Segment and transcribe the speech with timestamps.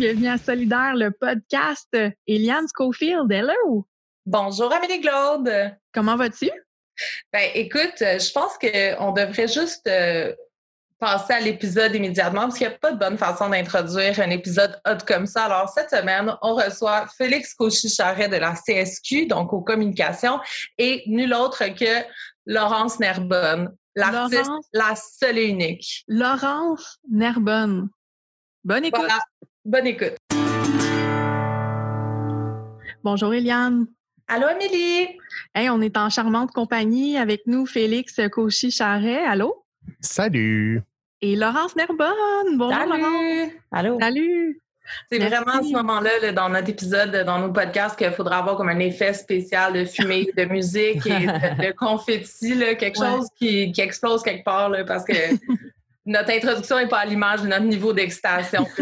[0.00, 1.94] bienvenue à Solidaire, le podcast.
[2.26, 3.86] Eliane Schofield, hello!
[4.24, 5.76] Bonjour Amélie Glaude.
[5.92, 6.50] Comment vas-tu?
[7.30, 10.34] Ben écoute, je pense qu'on devrait juste euh,
[10.98, 14.80] passer à l'épisode immédiatement parce qu'il n'y a pas de bonne façon d'introduire un épisode
[14.88, 15.44] hot comme ça.
[15.44, 20.40] Alors cette semaine, on reçoit Félix Cauchy-Charret de la CSQ, donc aux communications,
[20.78, 22.06] et nul autre que
[22.46, 26.04] Laurence Nerbonne, l'artiste, la seule et unique.
[26.08, 27.90] Laurence Nerbonne.
[28.64, 29.10] Bonne écoute.
[29.66, 30.16] Bonne écoute.
[33.04, 33.86] Bonjour Eliane.
[34.26, 35.18] Allô Amélie.
[35.54, 39.22] Hey, on est en charmante compagnie avec nous Félix Cauchy-Charret.
[39.26, 39.66] Allô?
[40.00, 40.82] Salut.
[41.20, 42.56] Et Laurence Nerbonne.
[42.56, 43.02] Bonjour Salut.
[43.02, 43.52] Laurence.
[43.70, 43.98] Allô.
[44.00, 44.62] Salut.
[45.12, 48.70] C'est vraiment à ce moment-là, dans notre épisode, dans nos podcasts, qu'il faudra avoir comme
[48.70, 54.42] un effet spécial de fumée, de musique et de, confetti, quelque chose qui, explose quelque
[54.42, 55.12] part, parce que
[56.06, 58.66] notre introduction n'est pas à l'image de notre niveau d'excitation.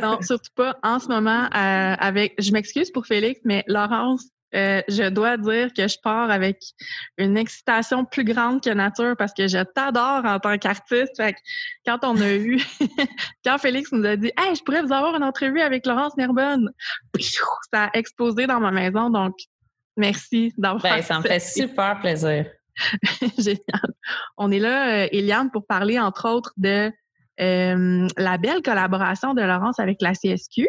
[0.00, 1.44] non, surtout pas en ce moment.
[1.44, 6.30] Euh, avec, je m'excuse pour Félix, mais Laurence, euh, je dois dire que je pars
[6.30, 6.58] avec
[7.16, 11.22] une excitation plus grande que nature parce que je t'adore en tant qu'artiste.
[11.86, 12.62] quand on a eu,
[13.44, 16.70] quand Félix nous a dit, hey, je pourrais vous avoir une entrevue avec Laurence Nerbonne,
[17.72, 19.08] ça a explosé dans ma maison.
[19.08, 19.34] Donc,
[19.96, 20.82] merci d'avoir.
[20.82, 22.46] Ben, ça me fait super plaisir.
[23.38, 23.92] Génial.
[24.36, 26.90] On est là, euh, Eliane, pour parler, entre autres, de
[27.40, 30.68] euh, la belle collaboration de Laurence avec la CSQ.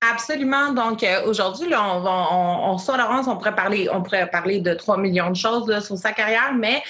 [0.00, 0.72] Absolument.
[0.72, 4.96] Donc euh, aujourd'hui, on, on, on, Laurence, on pourrait parler, on pourrait parler de 3
[4.96, 6.80] millions de choses sur sa carrière, mais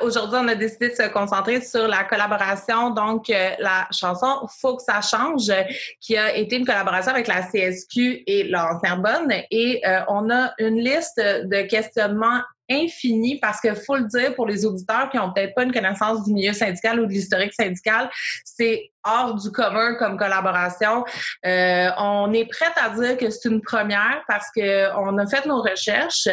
[0.00, 4.82] aujourd'hui, on a décidé de se concentrer sur la collaboration, donc la chanson Faut que
[4.82, 5.52] ça change,
[6.00, 9.30] qui a été une collaboration avec la CSQ et Laurence Nerbonne.
[9.50, 14.64] Et on a une liste de questionnements infini parce que faut le dire pour les
[14.64, 18.10] auditeurs qui ont peut-être pas une connaissance du milieu syndical ou de l'historique syndical,
[18.44, 21.04] c'est hors du commun comme collaboration.
[21.46, 25.46] Euh, on est prête à dire que c'est une première parce que on a fait
[25.46, 26.28] nos recherches,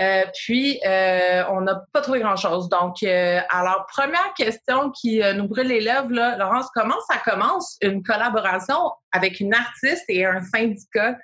[0.00, 2.68] euh, puis euh, on n'a pas trouvé grand-chose.
[2.68, 8.02] Donc, alors première question qui nous brûle les lèvres, là, Laurence, comment ça commence une
[8.02, 11.16] collaboration avec une artiste et un syndicat?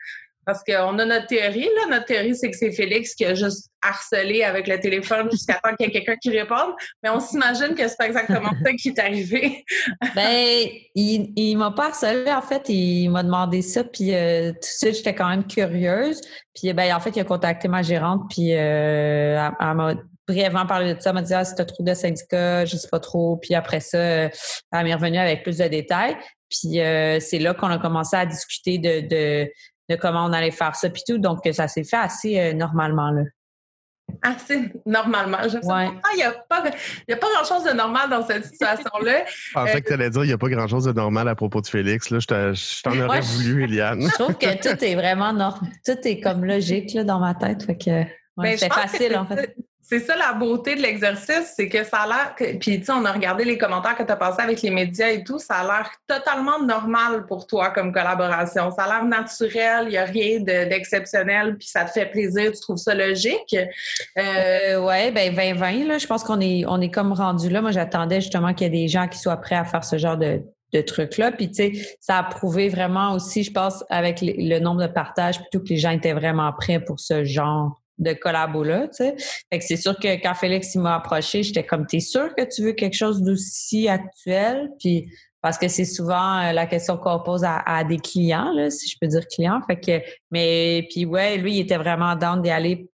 [0.48, 1.88] Parce qu'on a notre théorie, là.
[1.91, 5.76] Notre théorie, c'est que c'est Félix qui a juste harcelé avec le téléphone jusqu'à temps
[5.76, 6.72] qu'il y ait quelqu'un qui réponde.
[7.03, 9.62] Mais on s'imagine que c'est pas exactement ça qui est arrivé.
[10.14, 12.32] ben, il, m'a pas harcelé.
[12.32, 13.84] En fait, il m'a demandé ça.
[13.84, 16.22] Puis euh, tout de suite, j'étais quand même curieuse.
[16.54, 18.22] Puis ben, en fait, il a contacté ma gérante.
[18.31, 21.10] Puis euh, elle, m'a brièvement parlé de ça.
[21.10, 23.37] Elle m'a dit, ah, si tu trop de syndicat, je sais pas trop.
[23.37, 24.31] Puis après ça, elle
[24.72, 26.16] m'est revenue avec plus de détails.
[26.48, 29.47] Puis euh, c'est là qu'on a commencé à discuter de
[29.88, 31.19] de comment on allait faire ça puis tout.
[31.19, 33.22] Donc, ça s'est fait assez euh, normalement, là.
[34.22, 35.38] Assez normalement.
[35.44, 35.91] Je ouais.
[36.15, 39.25] il n'y a pas, pas grand-chose de normal dans cette situation-là.
[39.54, 41.60] Pensais euh, que tu allais dire qu'il n'y a pas grand-chose de normal à propos
[41.60, 42.09] de Félix.
[42.09, 42.19] Là.
[42.19, 44.03] Je t'en aurais voulu, Eliane.
[44.03, 45.71] Je trouve que tout est vraiment normal.
[45.84, 47.65] Tout est comme logique là, dans ma tête.
[47.65, 48.05] Fait que,
[48.38, 49.55] ben, c'est facile, en fait
[49.88, 52.34] c'est ça la beauté de l'exercice, c'est que ça a l'air.
[52.60, 55.09] Puis, tu sais, on a regardé les commentaires que tu as passés avec les médias
[55.09, 58.71] et tout, ça a l'air totalement normal pour toi comme collaboration.
[58.71, 62.61] Ça a l'air naturel, il n'y a rien d'exceptionnel, puis ça te fait plaisir, tu
[62.61, 63.56] trouves ça logique.
[64.19, 67.62] Euh, ouais, ben 2020, là, je pense qu'on est, on est comme rendu là.
[67.62, 70.19] Moi, j'attendais justement qu'il y ait des gens qui soient prêts à faire ce genre
[70.19, 70.43] de,
[70.75, 71.32] de trucs-là.
[71.32, 75.40] Puis, tu sais, ça a prouvé vraiment aussi, je pense, avec le nombre de partages,
[75.40, 79.17] plutôt que les gens étaient vraiment prêts pour ce genre de collabo-là, tu sais.
[79.50, 82.62] Fait que c'est sûr que quand Félix m'a approché, j'étais comme, t'es sûr que tu
[82.62, 84.71] veux quelque chose d'aussi actuel?
[84.79, 85.11] Puis,
[85.41, 88.97] parce que c'est souvent euh, la question qu'on pose à, des clients, là, si je
[89.00, 89.61] peux dire clients.
[89.67, 90.00] Fait que,
[90.31, 92.89] mais, puis ouais, lui, il était vraiment down d'y aller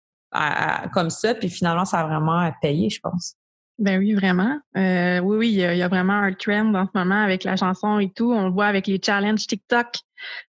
[0.91, 1.35] comme ça.
[1.35, 3.35] Puis finalement, ça a vraiment payé, je pense.
[3.79, 4.59] Ben oui, vraiment.
[4.77, 7.99] Euh, oui, oui, il y, a, vraiment un trend en ce moment avec la chanson
[7.99, 8.31] et tout.
[8.31, 9.87] On le voit avec les challenges TikTok,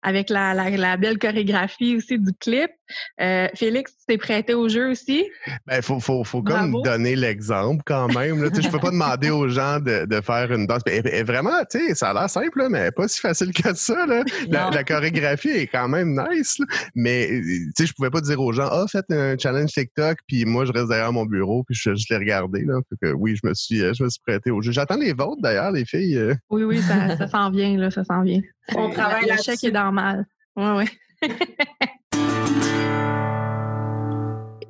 [0.02, 2.70] avec la, la belle chorégraphie aussi du clip.
[3.20, 5.26] Euh, Félix, tu t'es prêté au jeu aussi?
[5.66, 8.42] Ben, faut, faut, faut comme donner l'exemple quand même.
[8.42, 8.50] Là.
[8.54, 10.82] je peux pas demander aux gens de, de faire une danse.
[10.86, 14.06] Et, vraiment, tu sais, ça a l'air simple, mais pas si facile que ça.
[14.06, 14.24] Là.
[14.48, 16.58] La, chorégraphie est quand même nice.
[16.94, 20.44] Mais tu sais, je pouvais pas dire aux gens, ah, faites un challenge TikTok, puis
[20.44, 22.64] moi, je reste derrière mon bureau, puis je, je l'ai regardé.
[22.64, 22.80] Là.
[23.00, 24.72] que, oui, je me suis, je me suis prêté au jeu.
[24.72, 26.18] J'attends les vôtres d'ailleurs, les filles.
[26.18, 26.34] Euh.
[26.50, 28.40] Oui, oui, ça, ça s'en vient, là, ça s'en vient.
[28.74, 30.26] On travaille là L'échec est normal.
[30.56, 30.86] Oui,
[31.22, 31.30] oui.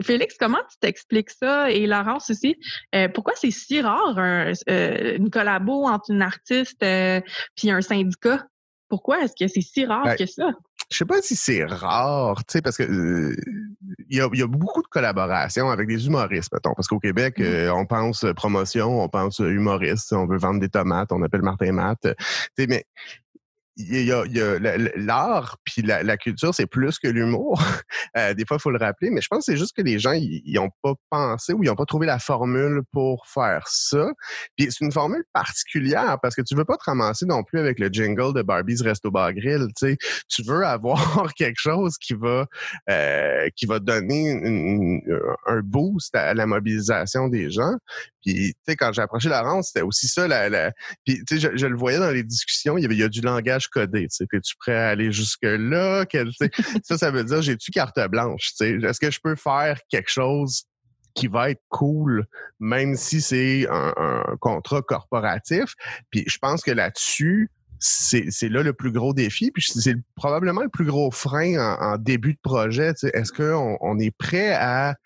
[0.05, 1.71] Félix, comment tu t'expliques ça?
[1.71, 2.57] Et Laurence aussi?
[2.95, 4.53] Euh, pourquoi c'est si rare euh,
[5.17, 7.23] une collabo entre une artiste et
[7.67, 8.47] euh, un syndicat?
[8.89, 10.51] Pourquoi est-ce que c'est si rare ben, que ça?
[10.93, 13.35] Je sais pas si c'est rare, tu sais, parce que
[14.11, 16.75] il y, a, beaucoup de collaborations avec des humoristes, mettons.
[16.75, 17.71] Parce qu'au Québec, mm-hmm.
[17.71, 22.07] on pense promotion, on pense humoriste, on veut vendre des tomates, on appelle Martin Matt.
[22.59, 22.85] mais
[23.77, 24.25] il y a,
[24.97, 27.63] l'art puis la, culture, c'est plus que l'humour.
[28.17, 29.99] Euh, des fois, il faut le rappeler, mais je pense que c'est juste que les
[29.99, 34.07] gens, ils n'ont pas pensé ou ils n'ont pas trouvé la formule pour faire ça.
[34.57, 37.81] Puis c'est une formule particulière parce que tu veux pas te ramasser non plus avec
[37.81, 39.67] le jingle de Barbie's Resto Bar Grill.
[39.77, 39.97] Tu
[40.29, 42.47] tu veux avoir quelque chose qui va
[42.89, 45.03] euh, qui va donner
[45.47, 47.75] un boost à la mobilisation des gens.
[48.25, 50.27] Puis, tu sais, quand j'ai approché Laurence, c'était aussi ça.
[50.27, 50.73] La,
[51.05, 53.09] Puis, tu sais, je, le voyais dans les discussions, il y avait il y a
[53.09, 54.09] du langage codé.
[54.09, 56.05] Tu sais, es-tu prêt à aller jusque-là?
[56.85, 58.53] ça, ça veut dire, j'ai-tu carte blanche?
[58.61, 60.65] Est-ce que je peux faire quelque chose
[61.15, 62.27] qui va être cool,
[62.59, 65.75] même si c'est un, contrat corporatif?
[66.11, 70.71] Puis, je pense que là-dessus, c'est là le plus gros défi, puis c'est probablement le
[70.71, 72.93] plus gros frein en, début de projet.
[73.13, 74.97] Est-ce qu'on on est prêt à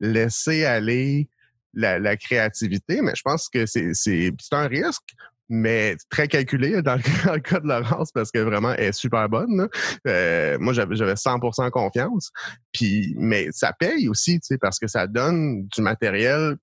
[0.00, 1.28] laisser aller
[1.74, 5.14] la, créativité, mais je pense que c'est un risque,
[5.48, 9.68] mais très calculé dans le, cas de Laurence parce que vraiment elle est super bonne.
[10.06, 12.30] Euh, moi, j'avais 100% confiance.
[12.72, 16.56] Puis, mais ça paye aussi, tu sais, parce que ça donne du matériel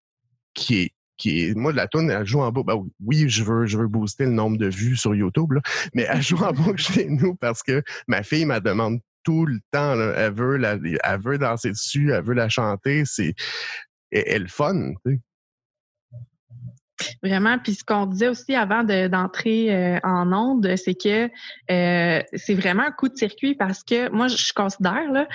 [0.53, 2.67] qui est qui est, moi, la tune, elle joue en boucle.
[2.67, 5.61] Ben oui, je veux, je veux booster le nombre de vues sur YouTube, là,
[5.93, 9.59] mais elle joue en boucle chez nous parce que ma fille m'a demande tout le
[9.71, 9.93] temps.
[9.93, 13.03] Elle, veut la, elle veut danser dessus, elle veut la chanter.
[13.05, 13.33] C'est,
[14.11, 14.93] est, le fun.
[17.23, 17.57] Vraiment.
[17.59, 21.29] Puis ce qu'on disait aussi avant d'entrer euh, en onde, c'est que
[21.71, 25.27] euh, c'est vraiment un coup de circuit parce que moi, je considère, là,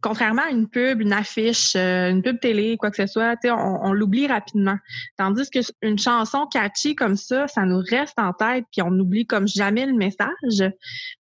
[0.00, 3.78] contrairement à une pub, une affiche, euh, une pub télé, quoi que ce soit, on,
[3.82, 4.76] on l'oublie rapidement.
[5.16, 9.26] Tandis que une chanson catchy comme ça, ça nous reste en tête, puis on oublie
[9.26, 10.72] comme jamais le message.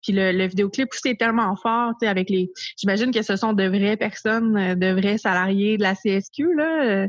[0.03, 2.51] Puis le, le vidéoclip aussi tellement fort, avec les.
[2.77, 6.55] J'imagine que ce sont de vraies personnes, de vrais salariés de la CSQ.
[6.57, 7.09] Là, euh,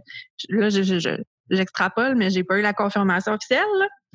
[0.49, 3.65] là je, je, j'extrapole, mais j'ai pas eu la confirmation officielle.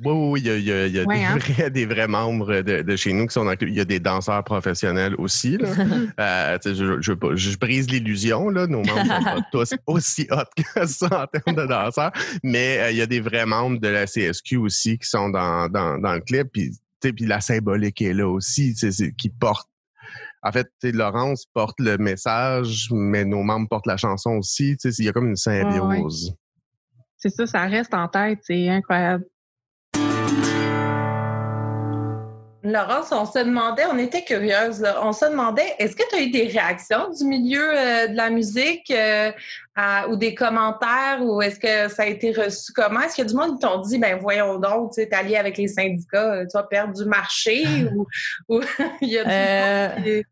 [0.05, 1.39] Oui, oui, il y a, il y a des, hein?
[1.39, 4.45] vrais, des, vrais, membres de, chez nous qui sont dans Il y a des danseurs
[4.45, 5.57] professionnels aussi.
[5.57, 5.69] Là.
[6.21, 8.51] euh, je, je, je, brise l'illusion.
[8.51, 8.67] Là.
[8.67, 12.13] Nos membres sont pas tous aussi hot que ça en termes de danseurs.
[12.43, 15.71] Mais euh, il y a des vrais membres de la CSQ aussi qui sont dans,
[15.71, 16.49] dans, dans le clip.
[16.53, 18.75] Puis, puis la symbolique est là aussi,
[19.17, 19.69] qui porte
[20.43, 24.77] en fait, Laurence porte le message, mais nos membres portent la chanson aussi.
[24.85, 26.37] Il y a comme une symbiose.
[27.29, 28.39] C'est ça, ça reste en tête.
[28.43, 29.25] C'est incroyable.
[32.63, 36.31] Laurence, on se demandait, on était curieuse, on se demandait, est-ce que tu as eu
[36.31, 39.31] des réactions du milieu euh, de la musique euh,
[40.09, 42.73] ou des commentaires ou est-ce que ça a été reçu?
[42.73, 43.01] Comment?
[43.01, 45.37] Est-ce qu'il y a du monde qui t'ont dit, ben voyons donc, tu es allié
[45.37, 47.65] avec les syndicats, euh, tu vas perdre du marché
[48.49, 48.61] ou,
[49.01, 50.25] il y a du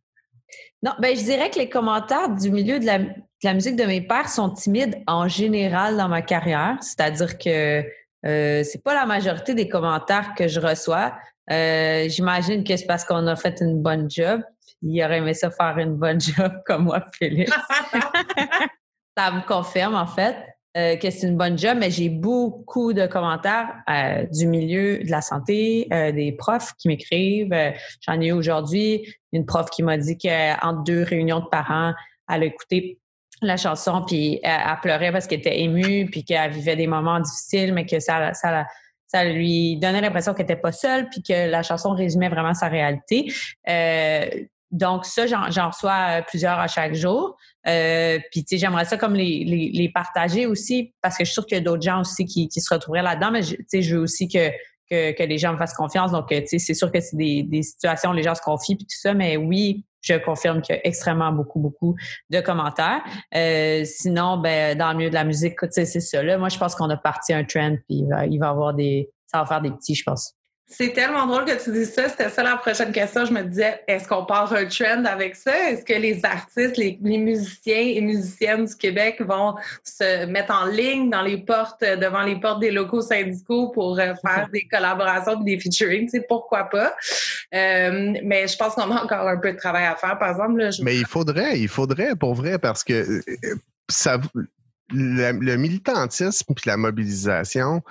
[0.83, 2.99] Non, ben je dirais que les commentaires du milieu de la,
[3.45, 7.85] la musique de mes pères sont timides en général dans ma carrière, c'est-à-dire que
[8.25, 11.13] c'est pas la majorité des commentaires que je reçois.
[11.51, 14.43] Euh, j'imagine que c'est parce qu'on a fait une bonne job.
[14.83, 17.51] Il aurait aimé ça faire une bonne job comme moi, Félix.
[19.17, 20.37] ça me confirme, en fait,
[20.77, 25.11] euh, que c'est une bonne job, mais j'ai beaucoup de commentaires euh, du milieu de
[25.11, 27.55] la santé, des profs qui m'écrivent.
[28.01, 31.93] J'en ai eu aujourd'hui une prof qui m'a dit qu'entre deux réunions de parents,
[32.29, 32.99] elle a écouté
[33.43, 37.73] la chanson, puis elle, pleurait parce qu'elle était émue, puis qu'elle vivait des moments difficiles,
[37.73, 38.67] mais que ça, ça,
[39.07, 42.69] ça lui donnait l'impression qu'elle n'était pas seule, puis que la chanson résumait vraiment sa
[42.69, 43.33] réalité.
[43.69, 44.27] Euh,
[44.71, 47.37] donc ça, j'en reçois plusieurs à chaque jour.
[47.67, 51.35] Euh, puis tu sais, j'aimerais ça comme les, les, partager aussi, parce que je suis
[51.35, 53.83] sûre qu'il y a d'autres gens aussi qui, qui se retrouveraient là-dedans, mais tu sais,
[53.83, 54.51] je veux aussi que
[54.91, 56.13] que, que, les gens me fassent confiance.
[56.13, 58.77] Donc, tu sais, c'est sûr que c'est des, des, situations où les gens se confient
[58.77, 61.97] puis tout ça, mais oui, je confirme qu'il y a extrêmement beaucoup, beaucoup
[62.31, 63.03] de commentaires.
[63.35, 66.39] Euh, sinon, ben, dans le milieu de la musique, c'est ça.
[66.39, 69.11] Moi, je pense qu'on a parti un trend, puis il va, il va avoir des.
[69.27, 70.35] Ça va faire des petits, je pense.
[70.67, 72.09] C'est tellement drôle que tu dis ça.
[72.09, 73.27] C'était ça la prochaine question.
[73.27, 75.71] Je me disais, est-ce qu'on part un trend avec ça?
[75.71, 79.55] Est-ce que les artistes, les, musiciens et musiciennes du Québec vont
[79.85, 84.15] se mettre en ligne dans les portes, devant les portes des locaux syndicaux pour euh,
[84.27, 86.05] faire des collaborations et des featuring?
[86.07, 86.95] Tu sais, pourquoi pas?
[87.55, 90.71] Euh, mais je pense qu'on a encore un peu de travail à faire, par exemple.
[90.83, 93.23] Mais il faudrait, il faudrait, pour vrai, parce que euh,
[93.91, 94.19] ça,
[94.91, 97.83] le, militantisme et la mobilisation,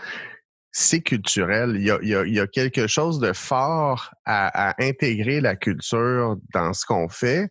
[0.76, 1.76] c'est culturel.
[1.78, 7.50] Il y, a, quelque chose de fort à, intégrer la culture dans ce qu'on fait.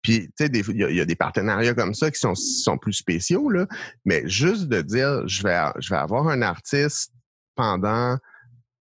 [0.00, 3.50] Puis, tu sais, il y, a des partenariats comme ça qui sont, sont plus spéciaux,
[3.50, 3.66] là.
[4.06, 7.12] Mais juste de dire, je vais, je vais avoir un artiste
[7.54, 8.16] pendant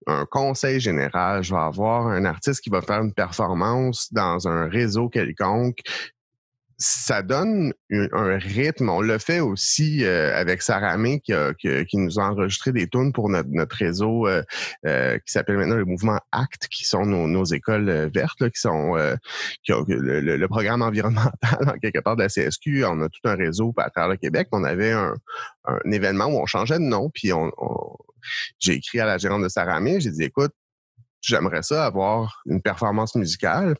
[0.05, 4.69] un conseil général, je vais avoir un artiste qui va faire une performance dans un
[4.69, 5.79] réseau quelconque.
[6.81, 8.89] Ça donne un, rythme.
[8.89, 13.75] On le fait aussi euh, avec Sarah qui, nous a enregistré des tunes pour notre,
[13.75, 14.41] réseau euh,
[14.85, 18.95] euh, qui s'appelle maintenant le mouvement ACT, qui sont nos, écoles vertes, qui sont ont,
[19.67, 21.33] le, programme environnemental
[21.67, 22.85] en quelque part de la CSQ.
[22.85, 24.47] On a tout un réseau à travers le Québec.
[24.53, 25.13] On avait un,
[25.91, 27.51] événement où on changeait de nom, puis on,
[28.57, 30.51] j'ai écrit à la gérante de Sarah j'ai dit écoute,
[31.21, 33.75] j'aimerais ça avoir une performance musicale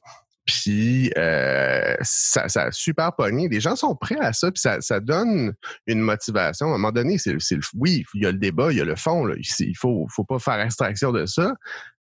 [0.50, 3.48] puis euh, ça, ça a super pogné.
[3.48, 5.54] Les gens sont prêts à ça, puis ça, ça donne
[5.86, 6.68] une motivation.
[6.68, 8.86] À un moment donné, c'est, le, oui, il y a le débat, il y a
[8.86, 9.26] le fond.
[9.26, 9.36] Là.
[9.60, 11.54] Il faut, faut pas faire abstraction de ça,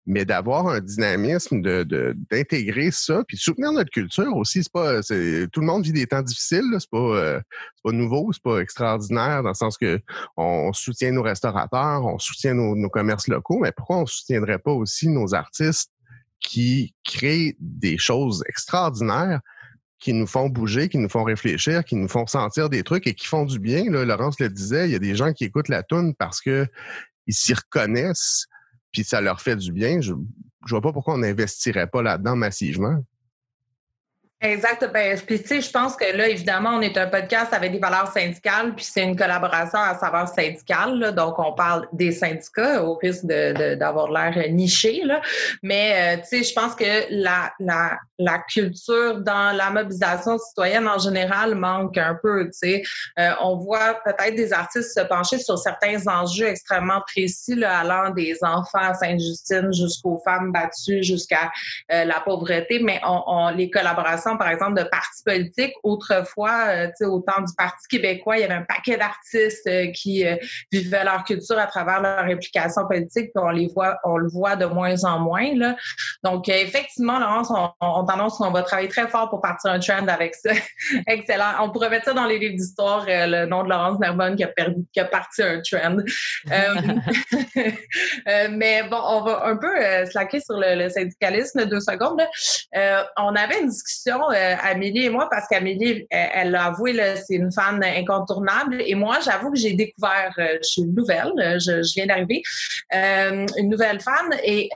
[0.06, 4.64] mais d'avoir un dynamisme, de, d'intégrer ça, puis soutenir notre culture aussi.
[4.64, 6.76] C'est pas, tout le monde vit des temps difficiles.
[6.78, 7.42] C'est pas, euh,
[7.84, 10.00] pas nouveau, c'est pas extraordinaire dans le sens que
[10.38, 14.72] on soutient nos restaurateurs, on soutient nos, nos commerces locaux, mais pourquoi on soutiendrait pas
[14.72, 15.92] aussi nos artistes
[16.40, 19.42] qui créent des choses extraordinaires
[20.00, 23.14] qui nous font bouger, qui nous font réfléchir, qui nous font sentir des trucs et
[23.14, 23.84] qui font du bien.
[23.92, 26.66] Là, Laurence le disait, il y a des gens qui écoutent la tune parce que
[27.28, 28.48] ils s'y reconnaissent,
[28.92, 30.00] puis ça leur fait du bien.
[30.00, 30.14] Je,
[30.66, 33.04] je vois pas pourquoi on n'investirait pas là-dedans massivement.
[34.42, 34.90] Exact.
[34.94, 37.80] Ben, puis, tu sais, je pense que là, évidemment, on est un podcast avec des
[37.80, 41.14] valeurs syndicales, puis c'est une collaboration à savoir syndicale.
[41.14, 45.02] donc, on parle des syndicats au risque d'avoir de, l'air niché.
[45.04, 45.20] Là.
[45.62, 50.88] Mais, euh, tu sais, je pense que la, la, la culture dans la mobilisation citoyenne
[50.88, 52.46] en général manque un peu.
[52.46, 52.84] Tu sais,
[53.20, 58.12] euh, on voit peut-être des artistes se pencher sur certains enjeux extrêmement précis, là, allant
[58.12, 61.52] des enfants à Sainte-Justine jusqu'aux femmes battues, jusqu'à
[61.92, 65.74] euh, la pauvreté, mais on, on les collaborations par exemple, de partis politiques.
[65.84, 70.26] Autrefois, euh, au temps du Parti québécois, il y avait un paquet d'artistes euh, qui
[70.26, 70.36] euh,
[70.72, 74.56] vivaient leur culture à travers leur implication politique, puis on les voit, on le voit
[74.56, 75.56] de moins en moins.
[75.56, 75.76] Là.
[76.24, 80.08] Donc, effectivement, Laurence, on, on t'annonce qu'on va travailler très fort pour partir un trend
[80.08, 80.52] avec ça.
[81.08, 81.52] Excellent.
[81.62, 84.48] On pourrait mettre ça dans les livres d'histoire, le nom de Laurence Nerbonne qui a,
[84.48, 85.98] perdu, qui a parti un trend.
[88.52, 92.22] mais bon, on va un peu slacker sur le, le syndicalisme deux secondes.
[93.18, 96.94] on avait une discussion euh, Amélie et moi, parce qu'Amélie, elle l'a avoué,
[97.26, 98.82] c'est une fan incontournable.
[98.86, 102.42] Et moi, j'avoue que j'ai découvert, euh, je suis nouvelle, euh, je, viens d'arriver,
[102.92, 104.70] une nouvelle fan et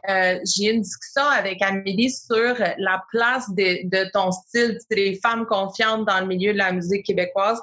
[0.46, 6.06] j'ai eu une discussion avec Amélie sur la place de, ton style, des femmes confiantes
[6.06, 7.60] dans le milieu de la musique québécoise.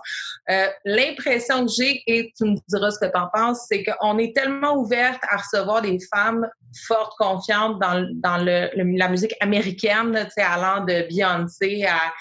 [0.85, 4.35] L'impression que j'ai, et tu me diras ce que tu en penses, c'est qu'on est
[4.35, 6.47] tellement ouverte à recevoir des femmes
[6.87, 12.13] fortes, confiantes dans, la musique américaine, allant de Beyoncé à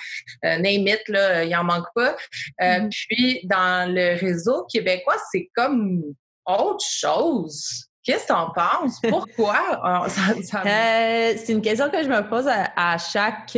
[0.45, 2.15] euh, name it, là, il en manque pas.
[2.61, 3.05] Euh, mm-hmm.
[3.09, 6.03] Puis dans le réseau québécois, c'est comme
[6.45, 7.85] autre chose.
[8.03, 8.99] Qu'est-ce que tu en penses?
[9.09, 9.59] Pourquoi?
[9.83, 13.57] Ah, euh, c'est une question que je me pose à, chaque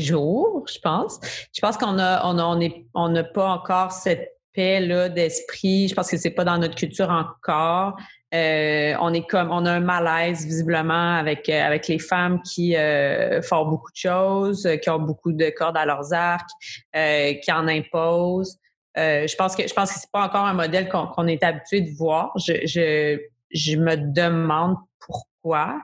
[0.00, 1.20] jour, je pense.
[1.52, 5.88] Je pense qu'on a, on a, on n'a pas encore cette paix-là d'esprit.
[5.88, 7.96] Je pense que c'est pas dans notre culture encore.
[8.34, 12.76] Euh, on est comme on a un malaise visiblement avec euh, avec les femmes qui
[12.76, 16.50] euh, font beaucoup de choses, qui ont beaucoup de cordes à leurs arcs,
[16.92, 18.58] qui en imposent.
[18.96, 21.96] je pense que je pense que c'est pas encore un modèle qu'on est habitué de
[21.96, 22.32] voir.
[22.36, 25.80] Je, je, je me demande pourquoi.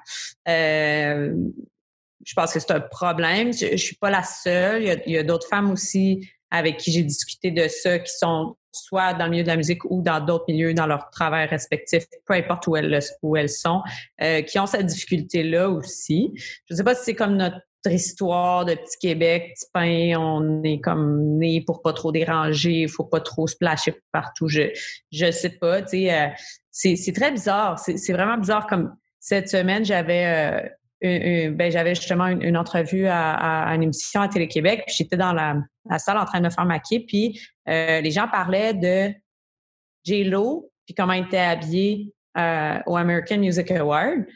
[0.47, 3.53] je pense que c'est un problème.
[3.53, 4.83] Je, je suis pas la seule.
[4.83, 8.57] Il y a, a d'autres femmes aussi avec qui j'ai discuté de ça qui sont
[8.73, 12.05] soit dans le milieu de la musique ou dans d'autres milieux, dans leur travail respectif,
[12.27, 13.83] peu importe où elles, où elles sont,
[14.23, 16.33] euh, qui ont cette difficulté-là aussi.
[16.37, 20.63] Je ne sais pas si c'est comme notre histoire de petit Québec, petit pain, on
[20.63, 24.49] est comme né pour pas trop déranger, faut pas trop se splasher partout.
[24.49, 24.71] Je
[25.11, 26.29] je sais pas, tu sais, euh,
[26.71, 27.79] c'est très bizarre.
[27.79, 28.67] C'est vraiment bizarre.
[28.67, 30.69] Comme cette semaine, j'avais euh,
[31.03, 35.57] ben, j'avais justement une, entrevue à, une émission à Télé-Québec, puis j'étais dans la,
[35.99, 39.13] salle en train de me faire maquiller, puis euh, les gens parlaient de
[40.05, 44.27] J-Lo, puis comment il était habillé euh, au American Music Award.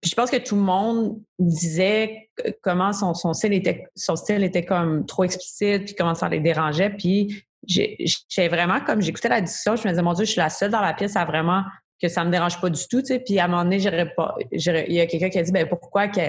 [0.00, 2.30] Puis je pense que tout le monde disait
[2.62, 6.40] comment son, son, style était, son style était comme trop explicite, puis comment ça les
[6.40, 6.90] dérangeait.
[6.90, 10.50] Puis j'ai vraiment, comme j'écoutais la discussion, je me disais, mon Dieu, je suis la
[10.50, 11.62] seule dans la pièce à vraiment
[12.04, 13.18] que ça me dérange pas du tout, tu sais.
[13.18, 13.78] Puis à un moment donné,
[14.16, 16.20] pas, il y a quelqu'un qui a dit, ben pourquoi que,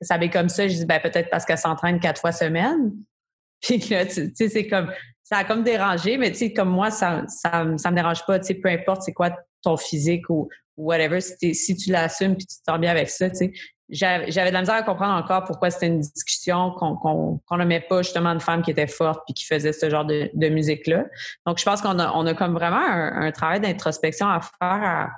[0.00, 0.66] ça comme ça?
[0.66, 2.92] Je dis, ben peut-être parce qu'elle s'entraîne quatre fois semaine.
[3.62, 4.90] Puis là, tu sais, c'est comme,
[5.22, 8.38] ça a comme dérangé, mais tu sais, comme moi, ça, ça, ça me dérange pas,
[8.38, 12.46] tu sais, peu importe c'est quoi ton physique ou, whatever, si, si tu l'assumes puis
[12.46, 13.52] tu te sens bien avec ça, tu sais
[13.90, 18.34] j'avais de la misère à comprendre encore pourquoi c'était une discussion qu'on met pas justement
[18.34, 21.04] de femmes qui étaient fortes puis qui faisaient ce genre de, musique-là.
[21.46, 25.10] Donc, je pense qu'on a, comme vraiment un, travail d'introspection à faire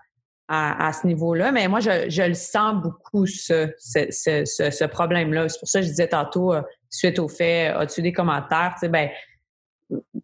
[0.49, 1.52] à, ce niveau-là.
[1.52, 5.49] Mais moi, je, le sens beaucoup, ce, problème-là.
[5.49, 8.75] C'est pour ça que je disais tantôt, euh, suite au fait, as-tu des commentaires?
[8.75, 9.09] Tu sais, ben,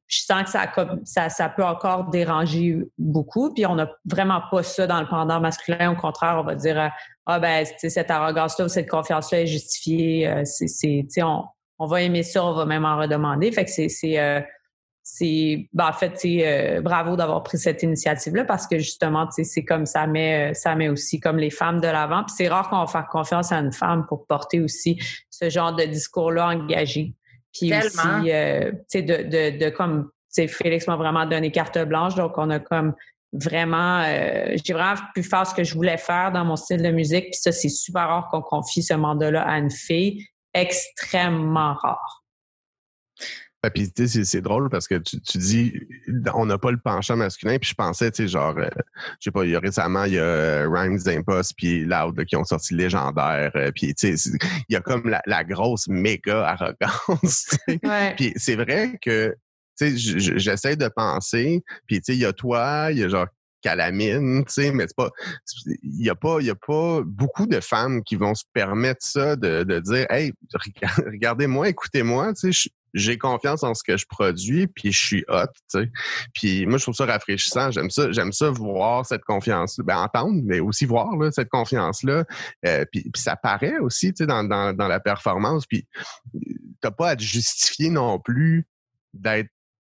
[0.07, 0.51] je sens que
[1.05, 3.53] ça, ça, peut encore déranger beaucoup.
[3.53, 5.93] Puis on n'a vraiment pas ça dans le pendant masculin.
[5.93, 6.91] Au contraire, on va dire
[7.31, 10.27] Ah ben, cette arrogance-là ou cette confiance-là est justifiée.
[10.27, 11.45] Euh, c'est, on,
[11.79, 13.53] on va aimer ça, on va même en redemander.
[13.53, 13.89] Fait que c'est.
[13.91, 14.41] c'est euh,
[15.21, 20.07] ben, en fait, euh, bravo d'avoir pris cette initiative-là parce que justement, c'est comme ça
[20.07, 22.25] met, ça met aussi comme les femmes de l'avant.
[22.25, 24.99] Puis c'est rare qu'on va faire confiance à une femme pour porter aussi
[25.31, 27.15] ce genre de discours-là engagé.
[27.53, 31.79] Puis aussi, euh, tu sais, de, de, de comme, tu Félix m'a vraiment donné carte
[31.79, 32.95] blanche, donc on a comme
[33.33, 36.91] vraiment, euh, j'ai vraiment pu faire ce que je voulais faire dans mon style de
[36.91, 37.25] musique.
[37.25, 42.25] Puis ça, c'est super rare qu'on confie ce mandat-là à une fille, extrêmement rare.
[43.65, 45.73] Ah, puis c'est drôle parce que tu, tu dis
[46.33, 47.59] on n'a pas le penchant masculin.
[47.59, 48.69] Puis je pensais, tu sais, genre, euh,
[49.19, 52.25] je sais pas, il y a récemment, il y a euh, Rhymes Impost puis Loud
[52.27, 53.51] qui ont sorti légendaire.
[53.57, 54.31] Euh, puis tu sais,
[54.69, 57.59] il y a comme la, grosse méga arrogance.
[58.17, 59.37] Puis c'est vrai que tu
[59.81, 61.63] j'essaie de penser.
[61.87, 63.27] Puis tu sais, il y a toi, il y a genre
[63.61, 65.11] Calamine, tu sais, mais c'est pas,
[65.83, 69.05] il y a pas, il y a pas beaucoup de femmes qui vont se permettre
[69.05, 70.33] ça de, de dire, hey,
[71.07, 75.47] regardez-moi, écoutez-moi, tu sais, j'ai confiance en ce que je produis, puis je suis hot,
[75.71, 75.93] tu.
[76.33, 77.71] Puis moi, je trouve ça rafraîchissant.
[77.71, 82.25] J'aime ça, j'aime ça voir cette confiance, ben entendre, mais aussi voir là, cette confiance-là.
[82.67, 85.67] Euh, puis, puis, ça paraît aussi, tu sais, dans, dans, dans la performance.
[85.67, 85.87] Puis
[86.81, 88.67] t'as pas à te justifier non plus
[89.13, 89.51] d'être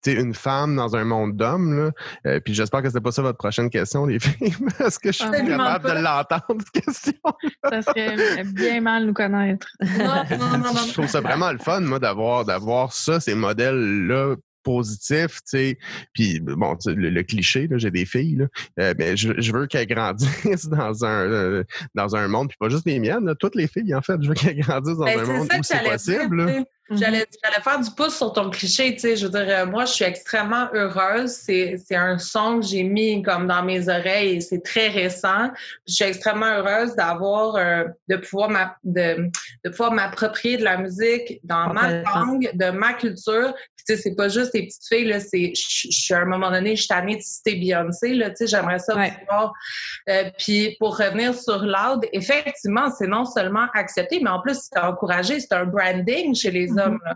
[0.07, 1.91] une femme dans un monde d'hommes.
[2.25, 4.55] Euh, puis j'espère que c'est pas ça votre prochaine question, les filles.
[4.79, 7.13] Est-ce que je suis capable de l'entendre, cette question?
[7.63, 9.67] ça serait bien mal nous connaître.
[9.81, 14.35] non, non, non, je trouve ça vraiment le fun, moi, d'avoir, d'avoir ça, ces modèles-là
[14.63, 15.77] positif, tu sais.
[16.13, 18.45] Puis bon, le, cliché, là, j'ai des filles, là,
[18.79, 21.63] euh, mais je, je veux qu'elles grandissent dans un euh,
[21.95, 24.35] dans un monde, puis pas juste les miennes, toutes les filles, en fait, je veux
[24.35, 26.43] qu'elles grandissent dans ben, un monde où c'est possible.
[26.43, 26.65] Mhm.
[26.91, 27.25] J'allais,
[27.63, 29.15] faire du pouce sur ton cliché, tu sais.
[29.15, 31.31] Je veux dire, euh, moi, je suis extrêmement heureuse.
[31.31, 35.49] C'est, c'est un son que j'ai mis comme dans mes oreilles et c'est très récent.
[35.87, 39.29] je suis extrêmement heureuse d'avoir, euh, de pouvoir de,
[39.63, 43.53] de pouvoir m'approprier de la musique dans ma langue, de ma culture.
[43.87, 45.19] Tu sais, c'est pas juste les petites filles, là.
[45.19, 48.29] C'est, je, suis à un moment donné, je suis tannée de citer Beyoncé, là.
[48.29, 49.53] Tu sais, j'aimerais ça pouvoir.
[50.09, 54.79] Euh, puis, pour revenir sur Loud, effectivement, c'est non seulement accepté, mais en plus, c'est
[54.79, 55.39] encouragé.
[55.39, 57.15] C'est un branding chez les Mm-hmm.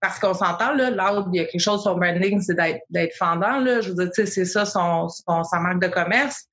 [0.00, 3.58] Parce qu'on s'entend, là, là il y a quelque chose, son branding, c'est d'être fendant,
[3.58, 3.80] là.
[3.80, 6.44] Je veux dire, c'est ça son, sa marque de commerce.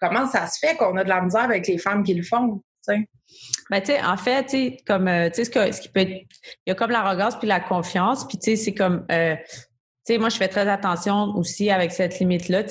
[0.00, 2.58] Comment ça se fait qu'on a de la misère avec les femmes qui le font,
[2.58, 6.74] tu ben, en fait, comme, euh, tu sais, ce, qui peut être, il y a
[6.74, 9.36] comme l'arrogance puis la confiance, puis c'est comme, euh,
[10.18, 12.64] moi, je fais très attention aussi avec cette limite-là,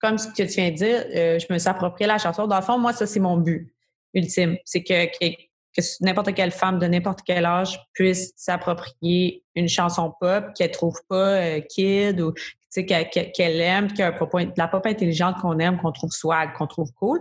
[0.00, 2.46] comme ce que tu viens de dire, euh, je me suis approprié la chanson.
[2.46, 3.74] Dans le fond, moi, ça, c'est mon but
[4.14, 4.56] ultime.
[4.64, 10.46] C'est que, que n'importe quelle femme de n'importe quel âge puisse s'approprier une chanson pop
[10.56, 12.32] qu'elle trouve pas kid ou
[12.72, 16.66] qu'elle aime, qui a un propos, la pop intelligente qu'on aime, qu'on trouve swag, qu'on
[16.66, 17.20] trouve cool,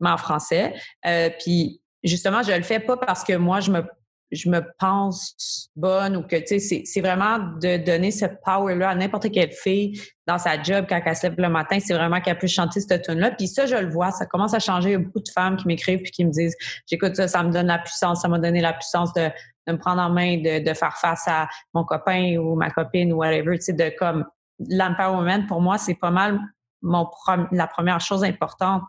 [0.00, 0.74] mais en français.
[1.06, 3.82] Euh, puis justement, je le fais pas parce que moi je me
[4.34, 8.94] je me pense bonne ou que, tu sais, c'est vraiment de donner ce power-là à
[8.94, 12.38] n'importe quelle fille dans sa job quand elle se lève le matin, c'est vraiment qu'elle
[12.38, 13.32] peut chanter cette tune-là.
[13.32, 14.90] Puis ça, je le vois, ça commence à changer.
[14.90, 16.56] Il y a beaucoup de femmes qui m'écrivent puis qui me disent,
[16.90, 19.30] j'écoute ça, ça me donne la puissance, ça m'a donné la puissance de,
[19.66, 23.12] de, me prendre en main, de, de faire face à mon copain ou ma copine
[23.12, 24.24] ou whatever, tu sais, de comme,
[24.58, 26.40] l'empowerment, pour moi, c'est pas mal
[27.52, 28.82] la première chose importante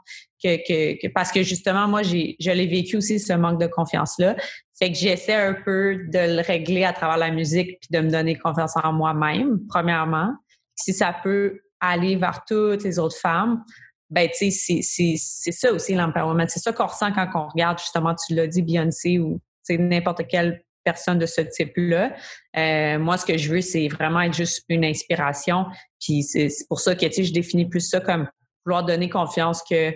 [0.43, 4.36] que, parce que justement moi j'ai je l'ai vécu aussi ce manque de confiance là
[4.77, 8.10] fait que j'essaie un peu de le régler à travers la musique puis de me
[8.10, 10.34] donner confiance en moi-même premièrement.
[10.75, 13.63] Si ça peut aller vers toutes les autres femmes
[14.10, 16.47] ben tu sais c'est ça aussi l'empowerment.
[16.47, 20.64] C'est ça qu'on ressent quand on regarde justement tu l'as dit Beyoncé ou n'importe quelle
[20.85, 22.15] personne de ce type-là.
[22.57, 25.65] Euh, moi, ce que je veux, c'est vraiment être juste une inspiration.
[25.99, 28.29] Puis c'est pour ça que, je définis plus ça comme
[28.65, 29.89] vouloir donner confiance que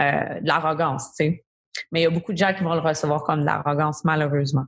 [0.00, 1.10] euh, de l'arrogance.
[1.90, 4.64] Mais il y a beaucoup de gens qui vont le recevoir comme de l'arrogance, malheureusement.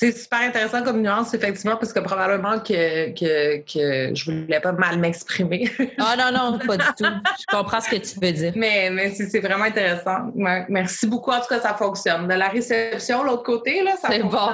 [0.00, 4.72] C'est super intéressant comme nuance, effectivement, parce que probablement que, que, que je voulais pas
[4.72, 5.70] mal m'exprimer.
[5.98, 7.04] ah non, non, pas du tout.
[7.04, 8.54] Je comprends ce que tu veux dire.
[8.56, 10.32] Mais, mais c'est vraiment intéressant.
[10.34, 11.32] Merci beaucoup.
[11.32, 12.28] En tout cas, ça fonctionne.
[12.28, 14.48] De la réception, l'autre côté, là, ça C'est bon.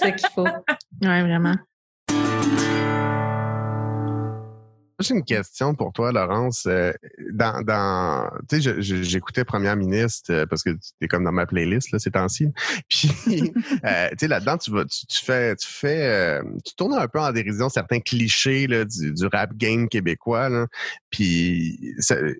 [0.00, 0.48] C'est ce qu'il faut.
[1.02, 1.56] oui, vraiment.
[5.00, 6.66] J'ai une question pour toi, Laurence.
[6.66, 6.92] Euh,
[7.32, 11.46] dans, dans tu sais, j'écoutais Première ministre euh, parce que tu es comme dans ma
[11.46, 12.48] playlist là, ces temps-ci.
[12.88, 13.12] Puis,
[13.84, 17.30] euh, tu sais, là-dedans, tu vas, tu, fais, tu fais, tu tournes un peu en
[17.30, 20.48] dérision certains clichés là, du, du rap game québécois.
[20.48, 20.66] Là.
[21.10, 21.94] Puis,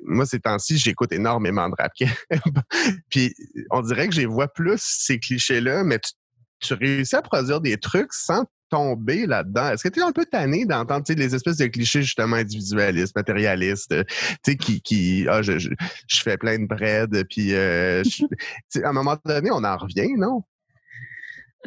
[0.05, 1.93] moi, ces temps-ci, j'écoute énormément de rap.
[3.09, 3.35] Puis,
[3.71, 6.11] on dirait que je vois plus ces clichés-là, mais tu
[6.61, 9.71] tu réussis à produire des trucs sans tomber là-dedans?
[9.71, 13.95] Est-ce que tu es un peu tanné d'entendre les espèces de clichés justement individualistes, matérialistes,
[14.07, 18.03] tu sais, qui, qui ah, je, je, fais plein de bread, puis euh,
[18.85, 20.43] à un moment donné, on en revient, non?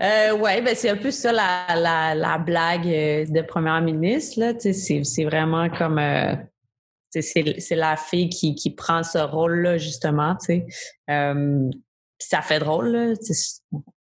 [0.01, 4.39] Euh, oui, ben c'est un peu ça la, la, la blague euh, de première ministre.
[4.39, 4.53] Là.
[4.57, 6.33] C'est, vraiment comme euh,
[7.09, 10.37] c'est, la fille qui, qui prend ce rôle-là, justement.
[11.09, 11.69] Euh,
[12.17, 12.87] ça fait drôle.
[12.87, 13.13] Là,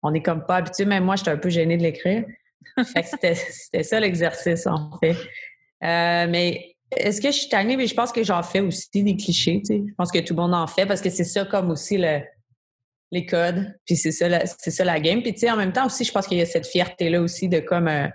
[0.02, 0.86] on est comme pas habitué.
[0.86, 2.26] Même moi, j'étais un peu gênée de l'écrire.
[3.04, 5.16] c'était, ça l'exercice, en fait.
[5.84, 7.78] Euh, mais est-ce que je suis tannée?
[7.78, 9.62] Mais je pense que j'en fais aussi des clichés.
[9.68, 12.22] Je pense que tout le monde en fait parce que c'est ça comme aussi le,
[13.12, 13.76] les codes.
[13.86, 15.22] Puis c'est ça, ça la game.
[15.22, 17.50] Puis tu sais, en même temps aussi, je pense qu'il y a cette fierté-là aussi
[17.50, 18.08] de comme euh,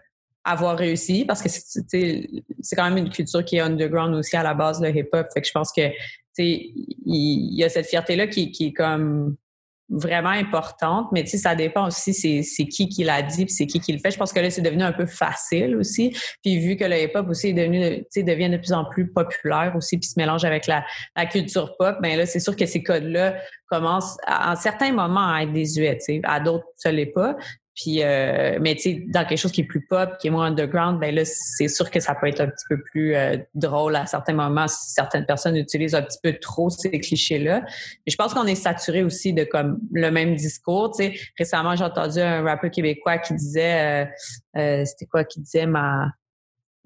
[0.45, 2.27] avoir réussi parce que c'est,
[2.75, 5.27] quand même une culture qui est underground aussi à la base, le hip-hop.
[5.33, 5.97] Fait que je pense que tu
[6.33, 6.73] sais,
[7.07, 9.37] il y, a cette fierté-là qui, qui est comme
[9.91, 13.67] vraiment importante, mais tu sais, ça dépend aussi c'est, qui qui l'a dit puis c'est
[13.67, 14.11] qui qui le fait.
[14.11, 16.17] Je pense que là, c'est devenu un peu facile aussi.
[16.43, 19.11] Puis vu que le hip-hop aussi est devenu, tu sais, devient de plus en plus
[19.11, 20.85] populaire aussi puis se mélange avec la,
[21.17, 25.33] la culture pop, ben là, c'est sûr que ces codes-là commencent à, en certains moments
[25.33, 26.21] à être désuets, tu sais.
[26.25, 27.37] À d'autres, ça l'est pas.
[27.81, 30.47] Puis, euh, mais tu sais, dans quelque chose qui est plus pop, qui est moins
[30.47, 33.97] underground, ben là, c'est sûr que ça peut être un petit peu plus euh, drôle
[33.97, 37.63] à certains moments si certaines personnes utilisent un petit peu trop ces clichés-là.
[37.63, 40.95] Mais je pense qu'on est saturé aussi de comme le même discours.
[40.95, 44.09] Tu sais, récemment, j'ai entendu un rappeur québécois qui disait,
[44.57, 46.13] euh, c'était quoi, qui disait ma,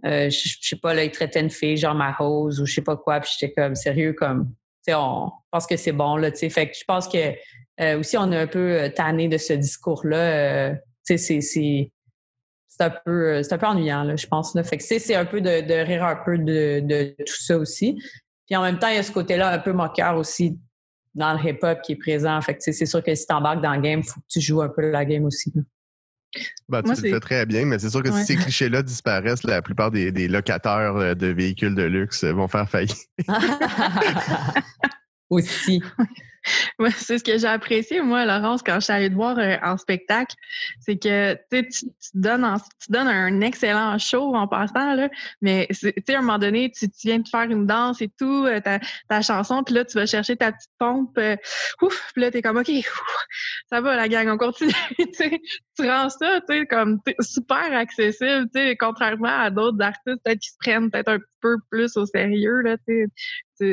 [0.05, 2.97] je, sais pas, là, il traitait une fille genre ma hose ou je sais pas
[2.97, 4.47] quoi, puis j'étais comme sérieux, comme,
[4.87, 6.51] tu sais, on pense que c'est bon là, tu sais.
[6.51, 7.35] Fait que je pense que
[7.81, 10.71] euh, aussi, on est un peu euh, tanné de ce discours-là.
[10.71, 11.91] Euh, c'est c'est
[12.81, 14.65] un peu c'est un peu ennuyant là, je pense là.
[14.65, 17.97] Fait que c'est un peu de, de, rire un peu de, de, tout ça aussi.
[18.47, 20.59] Puis en même temps, il y a ce côté-là un peu moqueur aussi
[21.15, 22.41] dans le hip-hop qui est présent.
[22.41, 24.41] Fait que c'est sûr que si tu embarques dans le game, il faut que tu
[24.41, 25.53] joues un peu la game aussi.
[26.69, 29.63] Ben, tu le fais très bien, mais c'est sûr que si ces clichés-là disparaissent, la
[29.63, 33.09] plupart des, des, locataires de véhicules de luxe vont faire faillite.
[35.31, 35.81] aussi.
[36.97, 39.77] c'est ce que j'ai apprécié, moi, Laurence, quand je suis allée te voir euh, en
[39.77, 40.35] spectacle.
[40.81, 42.47] C'est que tu, tu, donnes
[42.83, 45.09] tu donnes un excellent show en passant, là,
[45.41, 45.69] mais
[46.09, 49.23] à un moment donné, tu, viens de faire une danse et tout, euh, ta, ta,
[49.23, 51.17] chanson, puis là, tu vas chercher ta petite pompe.
[51.19, 51.37] Euh,
[51.83, 52.71] ouf, puis là, t'es comme OK,
[53.71, 54.73] ça va, la gang, on continue.
[54.99, 60.57] tu rends ça, tu comme super accessible, tu contrairement à d'autres artistes peut-être qui se
[60.59, 63.09] prennent peut-être un peu plus au sérieux, là, tu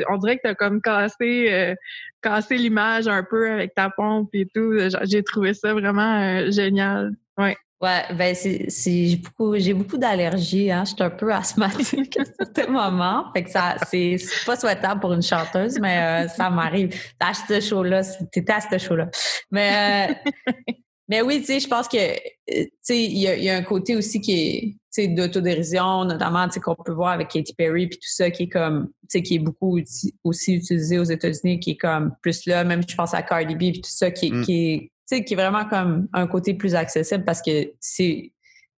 [0.08, 1.74] on dirait que tu as comme cassé,
[2.22, 4.72] cassé l'image un peu avec ta pompe et tout.
[5.02, 7.12] J'ai trouvé ça vraiment euh, génial.
[7.36, 7.56] Ouais.
[7.80, 10.70] Ouais, ben c'est, j'ai beaucoup, j'ai beaucoup d'allergies.
[10.70, 10.84] Hein.
[10.84, 13.24] Je suis un peu asthmatique à certains moments.
[13.34, 16.94] Fait que ça, c'est, pas souhaitable pour une chanteuse, mais euh, ça m'arrive.
[17.18, 19.10] À ce show-là, t'étais à ce show-là.
[19.50, 20.32] Mais, euh,
[21.08, 22.14] mais oui, tu sais, je pense que,
[22.46, 26.92] tu sais, il y, y a, un côté aussi qui est, d'autodérision, notamment qu'on peut
[26.92, 29.78] voir avec Katy Perry puis tout ça, qui est comme, qui est beaucoup
[30.24, 33.58] aussi utilisé aux États-Unis, qui est comme plus là, même je pense à Cardi B
[33.58, 34.44] puis tout ça, qui, mm.
[34.44, 38.32] qui est qui est vraiment comme un côté plus accessible parce que c'est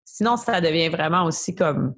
[0.06, 1.94] sinon ça devient vraiment aussi comme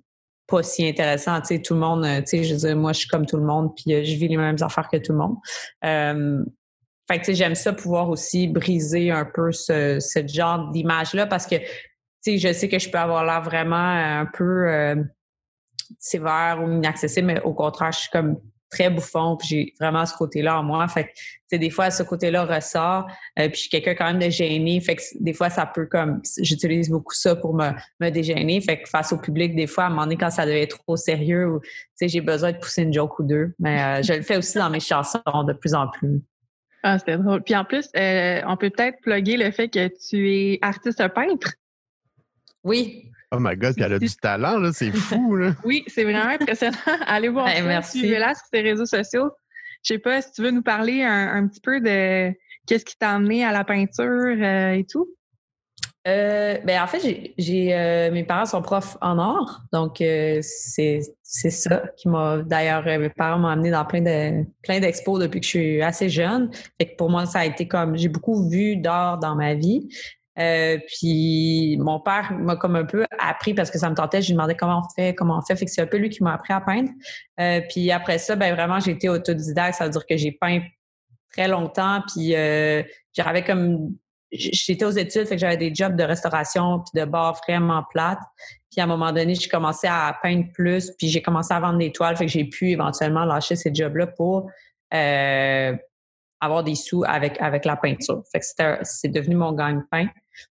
[0.46, 1.40] pas si intéressant.
[1.40, 3.38] Tu sais, tout le monde, tu sais, je veux dire, moi, je suis comme tout
[3.38, 5.36] le monde, puis euh, je vis les mêmes affaires que tout le monde.
[5.84, 6.44] Euh,
[7.10, 11.26] fait que, tu sais, j'aime ça pouvoir aussi briser un peu ce, ce genre d'image-là
[11.26, 11.56] parce que
[12.26, 14.96] je sais que je peux avoir l'air vraiment un peu euh,
[15.98, 18.38] sévère ou inaccessible, mais au contraire, je suis comme
[18.70, 20.86] très bouffon, puis j'ai vraiment ce côté-là en moi.
[20.88, 21.12] Fait
[21.50, 23.06] que, des fois, ce côté-là ressort,
[23.38, 24.80] euh, puis je suis quelqu'un quand même de gêné.
[24.80, 28.60] Fait que des fois, ça peut comme, j'utilise beaucoup ça pour me, me dégêner.
[28.60, 30.78] Fait que face au public, des fois, à un moment donné, quand ça devait être
[30.78, 31.60] trop sérieux, ou,
[32.00, 33.54] j'ai besoin de pousser une joke ou deux.
[33.60, 36.20] Mais euh, je le fais aussi dans mes chansons de plus en plus.
[36.82, 37.42] Ah, c'était drôle.
[37.42, 41.52] Puis en plus, on peut peut-être plugger le fait que tu es artiste peintre.
[42.64, 43.10] Oui.
[43.30, 45.54] Oh my God, puis elle a du talent, là, c'est fou, là.
[45.64, 46.76] oui, c'est vraiment impressionnant.
[47.06, 47.98] Allez voir ben, merci.
[47.98, 49.30] suivez-la sur ses réseaux sociaux.
[49.82, 52.32] Je sais pas si tu veux nous parler un, petit peu de
[52.66, 55.08] qu'est-ce qui t'a amené à la peinture euh, et tout?
[56.06, 61.50] Euh, ben en fait, j'ai, euh, mes parents sont profs en art, donc c'est, c'est
[61.50, 62.42] ça qui m'a.
[62.42, 66.10] D'ailleurs, mes parents m'ont amené dans plein de plein d'expos depuis que je suis assez
[66.10, 66.50] jeune.
[66.78, 69.88] Fait que pour moi, ça a été comme j'ai beaucoup vu d'art dans ma vie.
[70.38, 74.22] Euh, puis mon père m'a comme un peu appris parce que ça me tentait.
[74.22, 75.56] Je lui demandais comment on fait, comment on fait.
[75.56, 76.90] Fait que c'est un peu lui qui m'a appris à peindre.
[77.40, 79.78] Euh, puis après ça, ben vraiment, j'ai été autodidacte.
[79.78, 80.60] Ça veut dire que j'ai peint
[81.32, 82.02] très longtemps.
[82.12, 83.94] Puis euh, j'avais comme
[84.34, 88.18] j'étais aux études, fait que j'avais des jobs de restauration puis de bar vraiment plates.
[88.70, 91.78] Puis à un moment donné, j'ai commencé à peindre plus, puis j'ai commencé à vendre
[91.78, 94.50] des toiles, fait que j'ai pu éventuellement lâcher ces jobs-là pour
[94.92, 95.76] euh,
[96.44, 98.22] avoir des sous avec avec la peinture.
[98.30, 100.06] Fait que c'est devenu mon gagne-pain.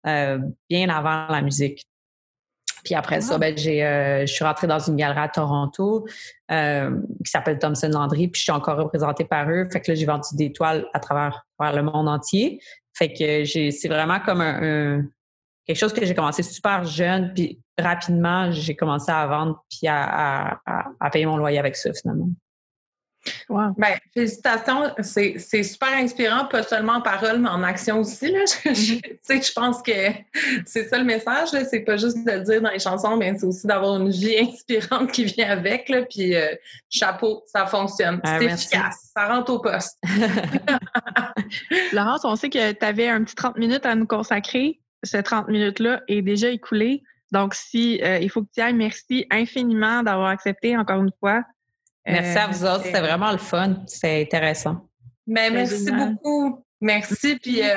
[0.05, 1.87] bien avant la musique.
[2.85, 3.39] Puis après ça, ah.
[3.39, 3.81] ben, j'ai,
[4.27, 6.07] je suis rentrée dans une galerie à Toronto
[6.49, 9.67] qui s'appelle Thompson Landry, puis je suis encore représentée par eux.
[9.73, 12.61] Fait que là, j'ai vendu des toiles à travers, le monde entier.
[12.93, 15.03] Fait que j'ai, c'est vraiment comme un,
[15.67, 20.61] quelque chose que j'ai commencé super jeune, puis rapidement, j'ai commencé à vendre puis à,
[20.67, 22.29] à, payer mon loyer avec ça, finalement.
[23.49, 23.75] Wow.
[23.79, 28.31] Ben, félicitations, c'est super inspirant, pas seulement en parole, mais en action aussi.
[28.31, 28.41] Là.
[28.65, 29.47] Je, mm-hmm.
[29.47, 29.93] je pense que
[30.67, 31.49] c'est ça le message.
[31.71, 34.39] C'est pas juste de le dire dans les chansons, mais c'est aussi d'avoir une vie
[34.39, 35.89] inspirante qui vient avec.
[35.89, 36.55] Là, puis euh,
[36.91, 38.21] chapeau, ça fonctionne.
[38.25, 39.99] Ah, c'est efficace, ça rentre au poste.
[41.93, 45.49] Laurence, on sait que tu avais un petit 30 minutes à nous consacrer ce 30
[45.49, 47.03] minutes-là est déjà écoulé.
[47.33, 51.43] Donc, si euh, il faut que tu ailles, merci infiniment d'avoir accepté encore une fois.
[52.07, 54.89] Merci à vous autres, c'était vraiment le fun, c'est intéressant.
[55.27, 56.65] Mais merci beaucoup.
[56.81, 57.37] Merci.
[57.37, 57.75] Puis euh,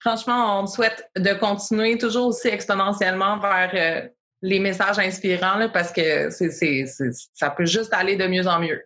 [0.00, 4.08] franchement, on souhaite de continuer toujours aussi exponentiellement vers euh,
[4.40, 6.86] les messages inspirants parce que c'est,
[7.34, 8.82] ça peut juste aller de mieux en mieux.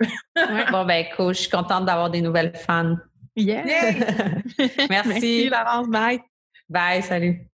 [0.73, 1.35] Bon, ben cool.
[1.35, 2.97] Je suis contente d'avoir des nouvelles fans.
[3.37, 3.65] Yeah.
[4.91, 5.09] Merci.
[5.09, 5.89] Merci, Laurence.
[5.89, 6.21] Bye.
[6.69, 7.03] Bye.
[7.03, 7.47] Salut.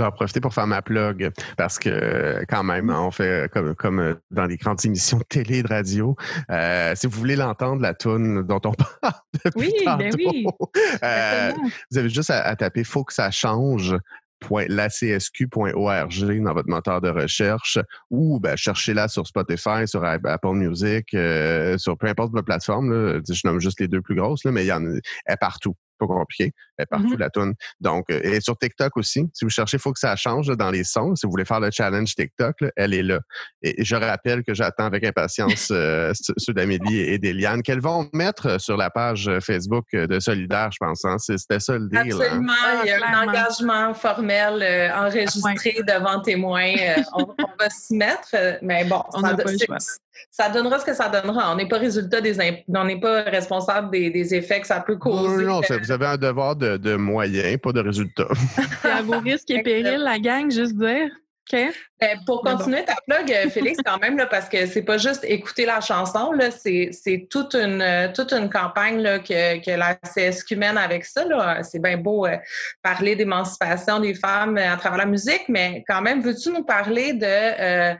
[0.00, 4.16] Je vais profiter pour faire ma plug parce que quand même, on fait comme, comme
[4.30, 6.16] dans les grandes émissions de télé et de radio.
[6.50, 10.46] Euh, si vous voulez l'entendre, la tune dont on parle depuis oui, ben oui.
[11.04, 11.52] Euh,
[11.90, 13.94] vous avez juste à, taper Faut que ça change
[14.50, 21.76] lacsq.org dans votre moteur de recherche ou ben, cherchez-la sur Spotify, sur Apple Music, euh,
[21.76, 23.20] sur peu importe votre plateforme.
[23.28, 24.82] Je nomme juste les deux plus grosses, là, mais il y en
[25.26, 26.52] a partout pas compliqué.
[26.76, 27.54] Elle est partout, la tune.
[27.80, 30.70] Donc, euh, et sur TikTok aussi, si vous cherchez, il faut que ça change dans
[30.70, 31.14] les sons.
[31.14, 33.20] Si vous voulez faire le challenge TikTok, elle est là.
[33.62, 38.60] Et, je rappelle que j'attends avec impatience euh, ceux d'Amélie et d'Eliane, qu'elles vont mettre
[38.60, 41.04] sur la page Facebook de Solidaire, je pense.
[41.04, 41.16] Hein.
[41.18, 41.98] C'était ça le deal.
[41.98, 42.18] Hein.
[42.20, 42.52] Absolument.
[42.82, 46.74] Il y a un engagement formel euh, enregistré devant témoins.
[47.14, 47.26] on,
[47.58, 49.36] va s'y mettre, mais bon, on ça,
[50.30, 51.52] ça donnera ce que ça donnera.
[51.52, 55.44] On n'est pas résultat des on n'est pas responsable des, effets que ça peut causer.
[55.44, 58.28] Non, non, vous avez un devoir de, moyens, pas de résultats.
[58.82, 61.10] C'est à vos risques et périls, la gang, juste dire.
[61.52, 61.58] OK?
[62.00, 65.24] Ben, pour continuer ta plug, euh, Félix, quand même, là, parce que c'est pas juste
[65.24, 70.78] écouter la chanson, c'est toute une, toute une campagne là, que, que la CSQ mène
[70.78, 71.24] avec ça.
[71.64, 72.36] C'est bien beau euh,
[72.82, 77.26] parler d'émancipation des femmes à travers la musique, mais quand même, veux-tu nous parler de
[77.26, 77.94] euh,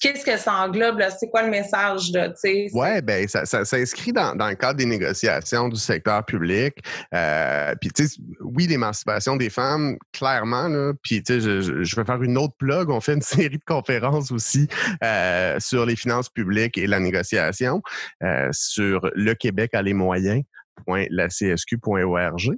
[0.00, 1.00] qu'est-ce que ça englobe?
[1.18, 2.10] C'est quoi le message?
[2.44, 6.74] Oui, bien, ça, ça s'inscrit dans, dans, le cadre des négociations du secteur public.
[7.14, 10.68] Euh, puis, tu sais, oui, l'émancipation des femmes, clairement.
[11.02, 12.90] Puis, tu sais, je, je, vais faire une autre plug.
[12.90, 14.68] On fait une série de conférences aussi
[15.04, 17.82] euh, sur les finances publiques et la négociation,
[18.22, 20.42] euh, sur le Québec a les moyens
[20.86, 22.56] lacsq.org.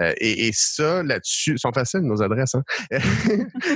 [0.00, 2.54] Euh, et, et, ça, là-dessus, sont faciles nos adresses.
[2.54, 2.62] Hein?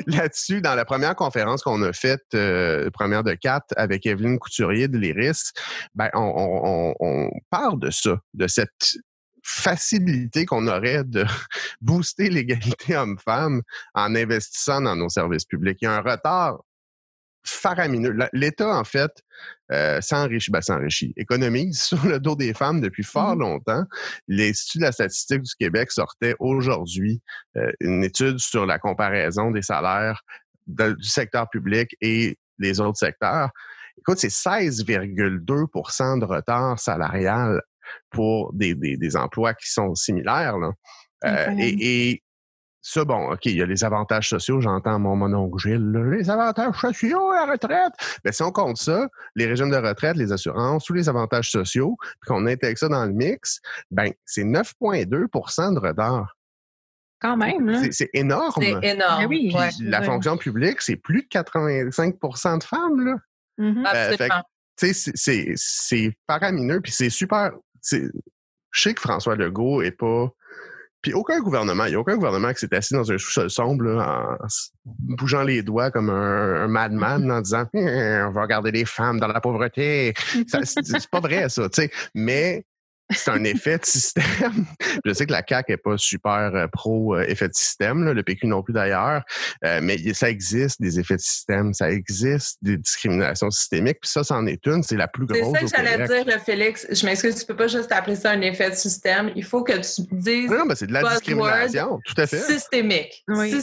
[0.07, 4.89] là-dessus, dans la première conférence qu'on a faite, euh, première de quatre, avec Evelyne Couturier
[4.89, 5.53] de l'IRIS,
[5.95, 8.97] ben, on, on, parle de ça, de cette
[9.43, 11.25] facilité qu'on aurait de
[11.81, 13.63] booster l'égalité homme-femme
[13.95, 15.79] en investissant dans nos services publics.
[15.83, 16.63] Il y a un retard
[17.45, 18.17] faramineux.
[18.33, 19.11] L'État, en fait,
[19.73, 23.85] euh, s'enrichit, ben, s'enrichit, économise sur le dos des femmes depuis fort mmh longtemps.
[24.29, 27.21] L'Institut de la statistique du Québec sortait aujourd'hui
[27.57, 30.23] euh, une étude sur la comparaison des salaires
[30.67, 33.51] du secteur public et les autres secteurs.
[33.99, 37.61] Écoute, c'est 16,2% de retard salarial
[38.11, 40.59] pour des, des, emplois qui sont similaires.
[40.59, 40.71] Là.
[41.25, 42.23] Euh, et, et,
[42.83, 46.75] ça, bon, OK, il y a les avantages sociaux, j'entends mon mononcle Gilles, les avantages
[46.81, 47.93] sociaux, la retraite.
[48.25, 51.97] Mais si on compte ça, les régimes de retraite, les assurances, tous les avantages sociaux,
[52.01, 53.61] puis qu'on intègre ça dans le mix,
[53.93, 56.37] ben c'est 9,2% de retard.
[57.21, 57.83] Quand même, là.
[57.93, 58.61] C'est énorme.
[58.61, 59.27] C'est énorme.
[59.27, 63.15] oui, la fonction publique, c'est plus de 85% de femmes, là.
[63.61, 64.29] Mm-hmm.
[64.83, 67.53] Euh, c'est faramineux, puis c'est super.
[67.93, 68.11] Je
[68.73, 70.33] sais que François Legault est pas
[71.03, 73.85] puis aucun gouvernement, il n'y a aucun gouvernement qui s'est assis dans un sous-sol sombre
[74.01, 74.37] en
[74.85, 77.85] bougeant les doigts comme un, madman en disant «Hum,
[78.29, 80.15] on va regarder les femmes dans la pauvreté.
[80.65, 81.91] C'est pas vrai, ça, sais.
[82.15, 82.65] Mais
[83.15, 84.67] c'est un effet de système.
[85.05, 88.23] je sais que la CAQ n'est pas super euh, pro euh, effet de système, le
[88.23, 89.23] PQ non plus d'ailleurs,
[89.65, 94.25] euh, mais ça existe des effets de système, ça existe des discriminations systémiques, puis ça,
[94.25, 95.57] c'en est une, c'est la plus grosse.
[95.61, 96.87] C'est ça que j'allais dire, Félix.
[96.91, 99.31] Je m'excuse, tu peux pas juste appeler ça un effet de système.
[99.37, 100.51] Il faut que tu dises.
[100.51, 102.39] Non, mais c'est de la discrimination, tout à fait.
[102.39, 103.25] Systémique.
[103.29, 103.61] Oui.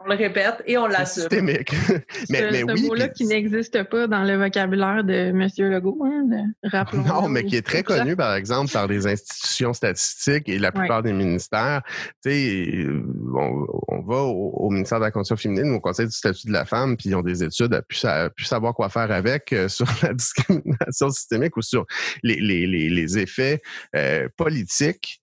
[0.00, 1.22] On le répète et on l'assume.
[1.22, 1.72] Systémique.
[2.30, 2.86] mais, mais oui.
[2.86, 5.48] mot-là qui n'existe pas dans le vocabulaire de M.
[5.58, 6.50] Legault, hein,
[6.92, 11.02] Non, mais qui est très connu, par exemple, par des institutions statistiques et la plupart
[11.02, 11.82] des ministères.
[12.24, 12.86] Tu sais,
[13.34, 16.64] on, on, va au, ministère de la Condition féminine, au Conseil du statut de la
[16.64, 17.98] femme, puis ils ont des études à plus,
[18.46, 21.84] savoir quoi faire avec euh, sur la discrimination systémique ou sur
[22.22, 23.60] les, les, les, effets
[23.94, 25.20] euh, politiques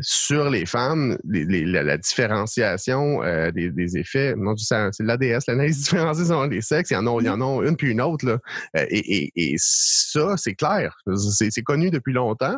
[0.00, 6.62] sur les femmes, la, différenciation euh, des, effets, non, c'est l'ADS, l'analyse différenciée selon les
[6.62, 8.24] sexes, il y en a, il y en a une puis une autre.
[8.26, 8.38] Là.
[8.76, 10.96] Euh, et, et, ça, c'est clair.
[11.16, 12.56] C'est connu depuis longtemps.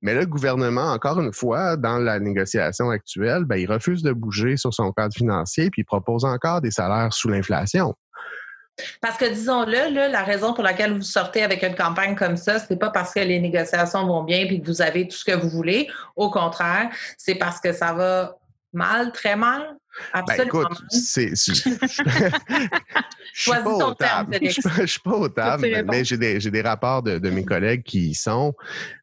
[0.00, 4.56] Mais le gouvernement, encore une fois, dans la négociation actuelle, ben, il refuse de bouger
[4.56, 7.94] sur son cadre financier, puis propose encore des salaires sous l'inflation.
[9.00, 12.78] Parce que disons-le, la raison pour laquelle vous sortez avec une campagne comme ça, c'est
[12.78, 15.48] pas parce que les négociations vont bien et que vous avez tout ce que vous
[15.48, 15.88] voulez.
[16.14, 18.36] Au contraire, c'est parce que ça va
[18.72, 19.76] mal, très mal.
[20.12, 20.52] Ben, Absolument.
[20.52, 21.30] Ben écoute, c'est.
[23.34, 24.38] Je suis pas au table.
[24.42, 28.10] Je suis pas au table, mais j'ai des, des, rapports de, de, mes collègues qui
[28.10, 28.54] y sont.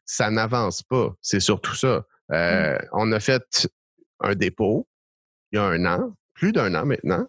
[0.04, 1.14] Ça n'avance pas.
[1.20, 2.04] C'est surtout ça.
[2.32, 2.88] Euh, mm.
[2.92, 3.68] On a fait
[4.20, 4.86] un dépôt
[5.52, 7.26] il y a un an, plus d'un an maintenant.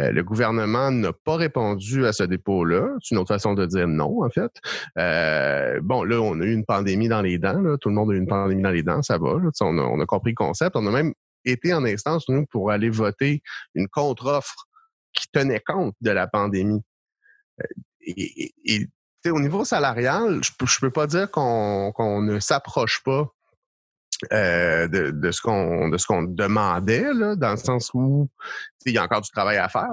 [0.00, 2.96] Euh, le gouvernement n'a pas répondu à ce dépôt-là.
[3.00, 4.50] C'est une autre façon de dire non, en fait.
[4.98, 7.76] Euh, bon, là, on a eu une pandémie dans les dents.
[7.80, 9.36] Tout le monde a eu une pandémie dans les dents, ça va.
[9.60, 10.74] On, a, compris le concept.
[10.74, 13.42] On a même été en instance, nous, pour aller voter
[13.74, 14.66] une contre-offre
[15.12, 16.82] qui tenait compte de la pandémie.
[17.60, 17.66] Euh,
[18.06, 18.88] et,
[19.26, 23.26] au niveau salarial, je ne peux pas dire qu'on ne s'approche pas
[24.32, 28.28] euh, de, ce qu'on de ce qu'on demandait, là, dans le sens où
[28.84, 29.90] il y a encore du travail à faire,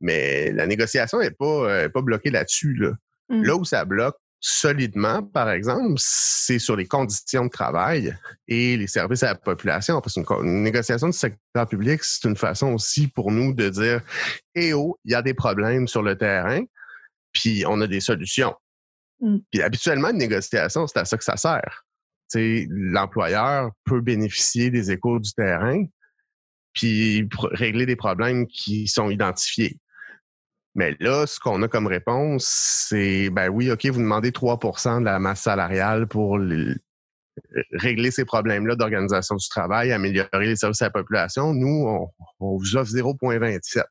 [0.00, 2.74] mais la négociation n'est pas, euh, pas bloquée là-dessus.
[2.74, 2.92] Là.
[3.28, 3.42] Mmh.
[3.42, 8.16] là où ça bloque solidement, par exemple, c'est sur les conditions de travail
[8.48, 10.00] et les services à la population.
[10.00, 14.00] Parce qu'une négociation du secteur public, c'est une façon aussi pour nous de dire
[14.54, 16.62] Eh oh, il y a des problèmes sur le terrain,
[17.32, 18.54] puis on a des solutions.
[19.20, 19.36] Mmh.
[19.50, 21.84] Puis habituellement, une négociation, c'est à ça que ça sert
[22.38, 25.84] l'employeur peut bénéficier des échos du terrain,
[26.72, 29.78] puis régler des problèmes qui sont identifiés.
[30.80, 32.46] Mais là, ce qu'on a comme réponse,
[32.88, 36.38] c'est ben oui, OK, vous demandez 3% de la masse salariale pour
[37.72, 41.52] régler ces problèmes-là d'organisation du travail, améliorer les services à la population.
[41.52, 41.86] Nous,
[42.40, 43.82] on, vous offre 0,27.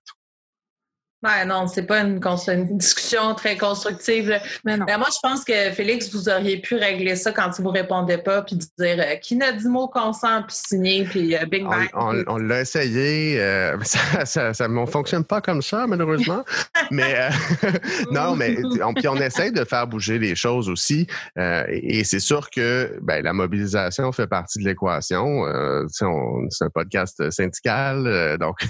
[1.22, 4.40] Ouais, non, c'est pas une, une, discussion très constructive.
[4.64, 4.86] Mais non.
[4.86, 8.20] Ben, moi, je pense que Félix, vous auriez pu régler ça quand il vous répondait
[8.20, 11.90] pas, puis dire euh, qui n'a dit mot consent, puis signer, puis euh, Big Bang.
[11.94, 13.38] On, l'a essayé.
[13.38, 16.46] Euh, ça, ça, ne fonctionne pas comme ça, malheureusement.
[16.90, 17.30] mais
[18.12, 21.06] non, mais on, puis on essaye de faire bouger les choses aussi.
[21.38, 25.44] et c'est sûr que ben, la mobilisation fait partie de l'équation.
[25.90, 28.66] c'est un podcast syndical, donc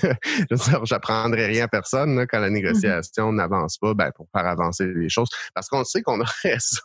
[0.83, 5.09] j'apprendrai rien à personne quand la mmh négociation n'avance pas, ben, pour faire avancer les
[5.09, 5.29] choses.
[5.53, 6.81] Parce qu'on sait qu'on a raison.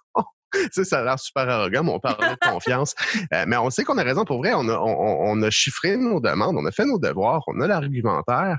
[0.73, 2.95] sais, ça a l'air super arrogant, mais on parle de confiance.
[3.33, 4.53] Euh, mais on sait qu'on a raison pour vrai.
[4.55, 8.59] On a, on, a, chiffré nos demandes, on a fait nos devoirs, on a l'argumentaire.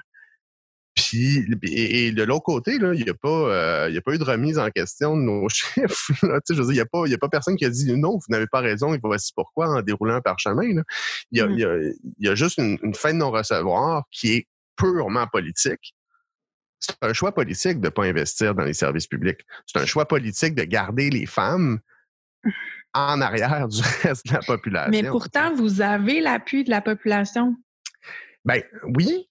[0.96, 4.58] Puis, et, de l'autre côté, il n'y a, pas, euh, a pas eu de remise
[4.58, 6.14] en question de nos chiffres.
[6.50, 8.26] Je veux dire, il n'y a, pas, a pas personne qui a dit non, vous
[8.30, 10.64] n'avez pas raison, et voici pourquoi en déroulant un parchemin.
[11.32, 11.94] Il y, a, mmh.
[12.20, 15.96] y, a, juste une, une fin de non-recevoir qui est purement politique
[16.86, 19.42] c'est un choix politique de ne pas investir dans les services publics.
[19.66, 21.80] C'est un choix politique de garder les femmes
[22.94, 24.92] en arrière du reste de la population.
[24.92, 27.56] Mais pourtant, vous avez l'appui de la population.
[28.46, 29.28] Ben oui,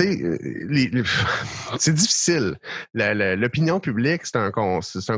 [0.00, 0.38] euh,
[1.78, 2.56] c'est difficile.
[2.94, 4.50] L'opinion publique, c'est un,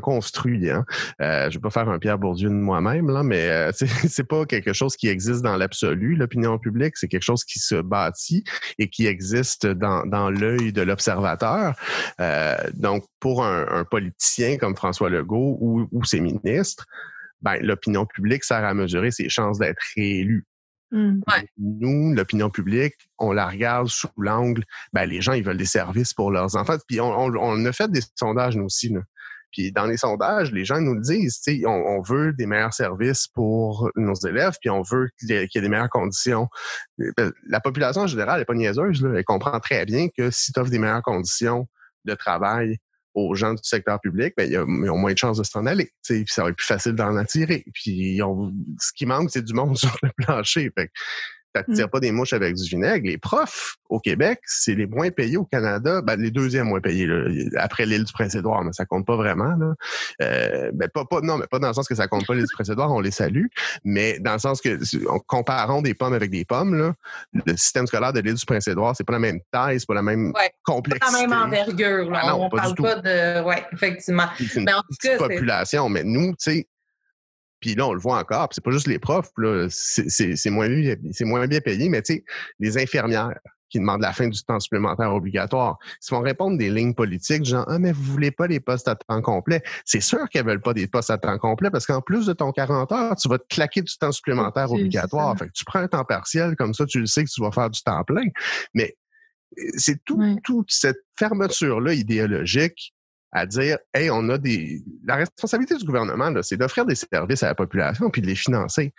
[0.00, 0.70] construit.
[0.70, 0.84] Hein.
[1.20, 3.72] Euh, je vais pas faire un Pierre Bourdieu de moi-même, là, mais euh,
[4.08, 6.16] c'est pas quelque chose qui existe dans l'absolu.
[6.16, 8.44] L'opinion publique, c'est quelque chose qui se bâtit
[8.78, 11.74] et qui existe dans, dans l'œil de l'observateur.
[12.74, 16.86] donc, pour un, politicien comme François Legault ou, ou ses ministres,
[17.42, 20.46] ben, l'opinion publique sert à mesurer ses chances d'être réélu.
[20.94, 21.22] Mmh.
[21.58, 26.14] Nous, l'opinion publique, on la regarde sous l'angle, ben, les gens, ils veulent des services
[26.14, 26.76] pour leurs enfants.
[26.86, 28.94] Puis on, a fait des sondages, nous aussi.
[29.50, 33.26] Puis dans les sondages, les gens nous le disent, on, on veut des meilleurs services
[33.26, 36.46] pour nos élèves, puis on veut qu'il y, ait des meilleures conditions.
[37.16, 40.60] Ben, la population en général n'est pas niaiseuse, elle comprend très bien que si tu
[40.60, 41.66] offres des meilleures conditions
[42.04, 42.78] de travail
[43.14, 45.90] aux gens du secteur public, ben, ils ont moins de chances de s'en aller.
[46.04, 47.64] Puis ça va être plus facile d'en attirer.
[47.72, 48.20] Puis
[48.80, 50.70] ce qui manque, c'est du monde sur le plancher.
[50.76, 50.90] Fait
[51.54, 51.90] t'attires mmh.
[51.90, 53.06] pas des mouches avec du vinaigre.
[53.06, 57.06] Les profs au Québec, c'est les moins payés au Canada, ben, les deuxièmes moins payés
[57.06, 59.54] là, après l'île du Prince-Édouard, mais ça compte pas vraiment.
[59.56, 59.74] Là.
[60.22, 62.46] Euh, ben, pas, pas, non, mais pas dans le sens que ça compte pas l'île
[62.46, 63.46] du Prince-Édouard, on les salue,
[63.84, 64.78] mais dans le sens que
[65.26, 66.94] comparons des pommes avec des pommes, là,
[67.32, 70.02] le système scolaire de l'île du Prince-Édouard, c'est pas la même taille, c'est pas la
[70.02, 70.32] même
[70.64, 71.12] complexité.
[71.12, 72.10] Pas la même envergure.
[72.10, 72.20] Là.
[72.22, 74.26] Ah on pas parle pas de, ouais, effectivement.
[74.38, 76.68] C'est une mais en tout cas, population, mais nous, tu sais,
[77.64, 79.30] Puis là, on le voit encore, c'est pas juste les profs,
[79.70, 80.68] c'est moins,
[81.22, 82.24] moins bien payé, mais tu sais,
[82.58, 83.32] les infirmières,
[83.70, 85.78] qui demandent la fin du temps supplémentaire obligatoire.
[86.06, 88.96] Ils vont répondre des lignes politiques, genre Ah, mais vous voulez pas les postes à
[88.96, 89.62] temps complet.
[89.86, 92.52] C'est sûr qu'elles veulent pas des postes à temps complet parce qu'en plus de ton
[92.52, 95.34] 40 heures, tu vas te claquer du temps supplémentaire obligatoire.
[95.38, 97.50] Fait que tu prends un temps partiel, comme ça, tu le sais que tu vas
[97.50, 98.26] faire du temps plein.
[98.74, 98.94] Mais
[99.58, 102.93] euh, c'est tout, toute cette fermeture-là idéologique
[103.34, 104.82] à dire Hey, on a des.
[105.04, 108.94] La responsabilité du gouvernement, c'est d'offrir des services à la population puis de les financer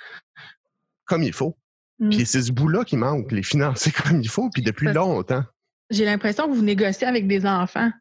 [1.06, 1.58] comme il faut.
[2.00, 2.26] Puis mmh.
[2.26, 5.44] c'est ce bout-là qui manque, les financer comme il faut, puis depuis longtemps.
[5.90, 7.92] J'ai l'impression que vous négociez avec des enfants.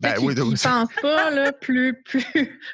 [0.00, 0.32] Ben oui.
[0.34, 2.24] Ils ne pensent pas là, plus, plus,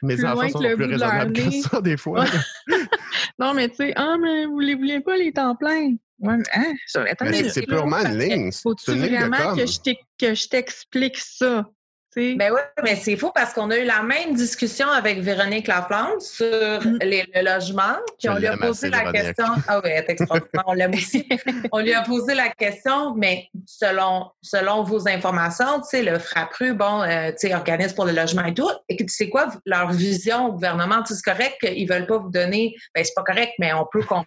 [0.02, 2.24] Mes plus enfants sont plus raisonnables que ça, des fois.
[3.40, 5.96] non, mais tu sais, ah, mais vous ne voulez pas les temps pleins.
[6.20, 6.74] Ouais, hein?
[6.86, 8.52] c'est purement une ligne.
[8.52, 11.68] Faut-tu vraiment que je t'explique ça?
[12.16, 16.22] Ben oui, mais c'est faux parce qu'on a eu la même discussion avec Véronique Laplante
[16.22, 16.98] sur mm.
[17.02, 17.96] les, le logement.
[18.18, 19.44] Puis on lui a posé la question.
[19.68, 21.28] Ah oui, extraordinaire, on l'aime aussi.
[21.72, 26.72] on lui a posé la question, mais selon, selon vos informations, tu sais, le FRAPRU,
[26.72, 30.46] bon, euh, tu sais, organisme pour le logement et tout, et c'est quoi leur vision
[30.46, 31.04] au gouvernement?
[31.04, 34.26] C'est correct qu'ils veulent pas vous donner, ben c'est pas correct, mais on peut comprendre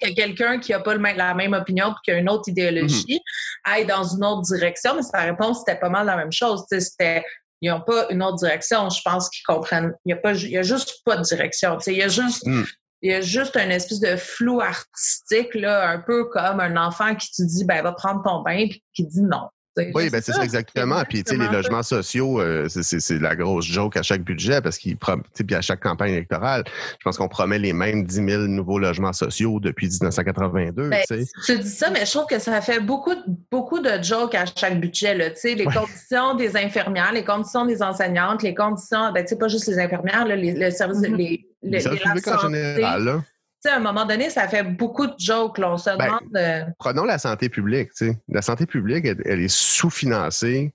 [0.00, 3.72] que quelqu'un qui n'a pas la même opinion et qui a une autre idéologie mm-hmm.
[3.72, 6.64] aille dans une autre direction, mais sa réponse, c'était pas mal la même chose.
[6.70, 7.24] C'était
[7.60, 8.88] ils n'ont pas une autre direction.
[8.88, 9.92] Je pense qu'ils comprennent.
[10.04, 11.78] Il n'y a, a juste pas de direction.
[11.86, 12.46] Il y a juste.
[12.46, 12.64] Mm.
[13.00, 17.14] Il y a juste un espèce de flou artistique, là, un peu comme un enfant
[17.14, 19.48] qui te dit ben va prendre ton bain puis qui dit non.
[19.94, 21.02] Oui, ben c'est ça exactement.
[21.08, 24.78] Puis tu sais, les logements sociaux, euh, c'est la grosse joke à chaque budget parce
[24.78, 28.78] qu'ils puis à chaque campagne électorale, je pense qu'on promet les mêmes 10 000 nouveaux
[28.78, 30.88] logements sociaux depuis 1982.
[30.88, 33.14] Ben, tu dis ça, mais je trouve que ça fait beaucoup,
[33.50, 35.14] beaucoup de jokes à chaque budget.
[35.14, 39.78] Là, les conditions des infirmières, les conditions des enseignantes, les conditions, ben, pas juste les
[39.78, 41.16] infirmières, là, les, le service, mm-hmm.
[41.16, 43.04] les, les, général.
[43.04, 43.22] Là
[43.64, 45.58] à un moment donné, ça fait beaucoup de jokes.
[45.58, 46.36] on se ben, demande.
[46.36, 47.90] Euh, prenons la santé publique.
[48.28, 50.72] La santé publique, elle, est sous-financée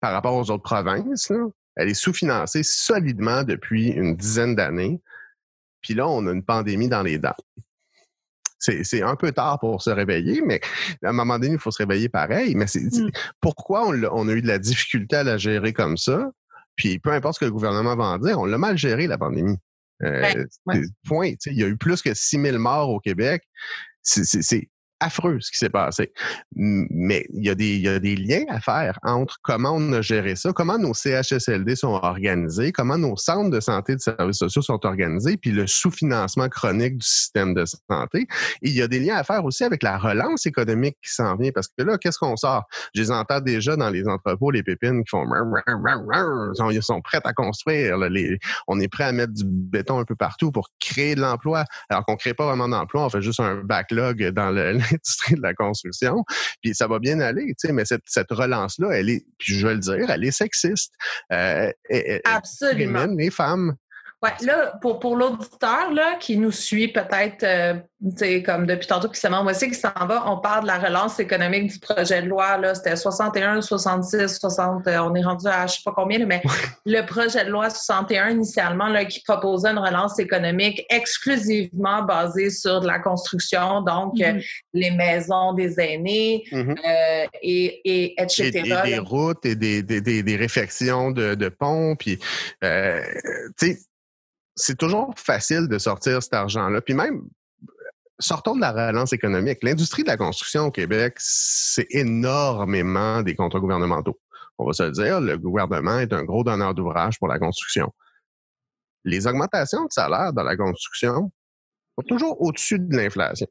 [0.00, 1.30] par rapport aux autres provinces.
[1.76, 5.00] Elle est sous-financée solidement depuis une dizaine d'années.
[5.80, 7.36] Puis là, on a une pandémie dans les dents.
[8.58, 10.60] C'est un peu tard pour se réveiller, mais
[11.04, 12.54] à un moment donné, il faut se réveiller pareil.
[12.56, 13.10] Mais c'est mm.
[13.40, 16.30] pourquoi on, on, a eu de la difficulté à la gérer comme ça?
[16.74, 19.16] Puis peu importe ce que le gouvernement va en dire, on l'a mal géré, la
[19.16, 19.56] pandémie.
[20.02, 20.44] Euh,
[21.06, 21.34] point.
[21.46, 23.42] Il y a eu plus que 6000 morts au Québec.
[24.02, 24.68] C'est
[25.00, 26.12] affreux ce qui s'est passé.
[26.54, 29.92] Mais il y, a des, il y a des liens à faire entre comment on
[29.92, 34.38] a géré ça, comment nos CHSLD sont organisés, comment nos centres de santé de services
[34.38, 38.26] sociaux sont organisés, puis le sous-financement chronique du système de santé.
[38.62, 41.50] il y a des liens à faire aussi avec la relance économique qui s'en vient,
[41.52, 42.64] parce que là, qu'est-ce qu'on sort?
[42.94, 45.24] Je les entends déjà dans les entrepôts, les pépines qui font
[46.70, 47.96] ils sont prêts à construire.
[48.66, 52.04] on est prêt à mettre du béton un peu partout pour créer de l'emploi, alors
[52.04, 55.42] qu'on ne crée pas vraiment d'emploi, on fait juste un backlog dans le, l'industrie de
[55.42, 56.24] la construction.
[56.62, 59.66] Puis ça va bien aller, tu sais, mais cette, cette relance-là, elle est, puis je
[59.66, 60.92] vais le dire, elle est sexiste.
[61.32, 61.70] Euh,
[62.24, 63.06] Absolument.
[63.06, 63.74] les femmes
[64.20, 67.74] Ouais, là, pour, pour l'auditeur là, qui nous suit peut-être euh,
[68.44, 71.20] comme depuis tantôt qui se moi aussi qui s'en va, on parle de la relance
[71.20, 72.56] économique du projet de loi.
[72.58, 76.42] Là, c'était 61, 66, 60, on est rendu à je sais pas combien, mais
[76.86, 82.80] le projet de loi 61 initialement là, qui proposait une relance économique exclusivement basée sur
[82.80, 84.44] de la construction, donc mm-hmm.
[84.74, 86.76] les maisons des aînés mm-hmm.
[86.76, 88.50] euh, et, et, etc.
[88.54, 91.94] Et, des routes et des, des, des, des réfections de, de ponts.
[91.96, 92.18] Puis,
[92.64, 93.00] euh,
[93.58, 93.78] tu sais,
[94.58, 96.80] c'est toujours facile de sortir cet argent-là.
[96.80, 97.22] Puis même,
[98.18, 99.58] sortons de la relance économique.
[99.62, 104.18] L'industrie de la construction au Québec, c'est énormément des contrats gouvernementaux.
[104.58, 107.92] On va se le dire, le gouvernement est un gros donneur d'ouvrage pour la construction.
[109.04, 111.30] Les augmentations de salaire dans la construction
[111.96, 113.46] sont toujours au-dessus de l'inflation.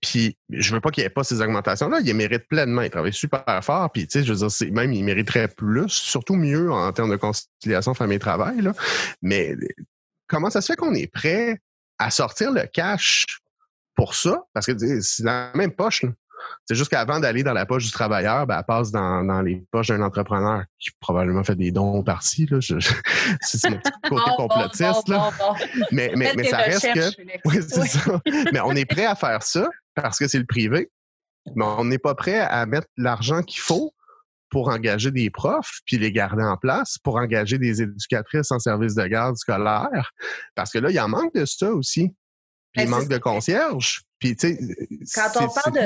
[0.00, 2.00] Puis je veux pas qu'il n'y ait pas ces augmentations-là.
[2.04, 2.82] Il mérite pleinement.
[2.82, 3.90] Il travaille super fort.
[3.92, 8.62] Puis, je veux dire, même, il mériterait plus, surtout mieux en termes de conciliation famille-travail.
[9.22, 9.54] Mais
[10.26, 11.60] comment ça se fait qu'on est prêt
[11.98, 13.24] à sortir le cash
[13.94, 14.44] pour ça?
[14.52, 16.04] Parce que c'est dans la même poche.
[16.66, 19.88] C'est juste qu'avant d'aller dans la poche du travailleur, ben, elle passe dans, les poches
[19.88, 22.48] d'un entrepreneur qui probablement fait des dons partis.
[23.40, 25.08] C'est mon petit côté complotiste.
[25.08, 25.30] là.
[25.92, 27.08] Mais, mais, mais ça reste que.
[27.44, 28.20] Oui, c'est ça.
[28.52, 30.90] Mais on est prêt à faire ça parce que c'est le privé.
[31.54, 33.94] Mais on n'est pas prêt à mettre l'argent qu'il faut
[34.50, 38.94] pour engager des profs, puis les garder en place, pour engager des éducatrices en service
[38.94, 40.12] de garde scolaire.
[40.54, 42.14] Parce que là, il y en manque de ça aussi.
[42.78, 44.02] Il ben, manque de concierge.
[44.18, 44.58] Puis, tu sais.
[45.14, 45.80] Quand on parle de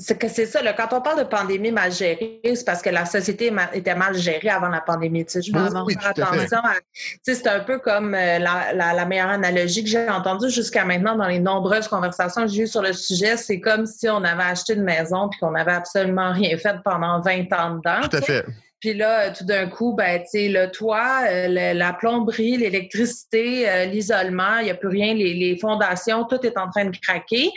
[0.00, 0.60] c'est que c'est ça.
[0.72, 4.48] quand on parle de pandémie mal gérée, c'est parce que la société était mal gérée
[4.48, 5.24] avant la pandémie.
[5.26, 6.74] Tu sais, je pense oui, faire attention à.
[7.22, 11.38] c'est un peu comme euh, la, meilleure analogie que j'ai entendue jusqu'à maintenant dans les
[11.38, 13.36] nombreuses conversations que j'ai eues sur le sujet.
[13.36, 17.20] C'est comme si on avait acheté une maison puis qu'on n'avait absolument rien fait pendant
[17.20, 18.08] 20 ans dedans.
[18.08, 18.44] Tout à fait.
[18.80, 24.64] Puis là, tout d'un coup, ben, le toit, euh, la plomberie, l'électricité, euh, l'isolement, il
[24.64, 27.50] n'y a plus rien, les, fondations, tout est en train de craquer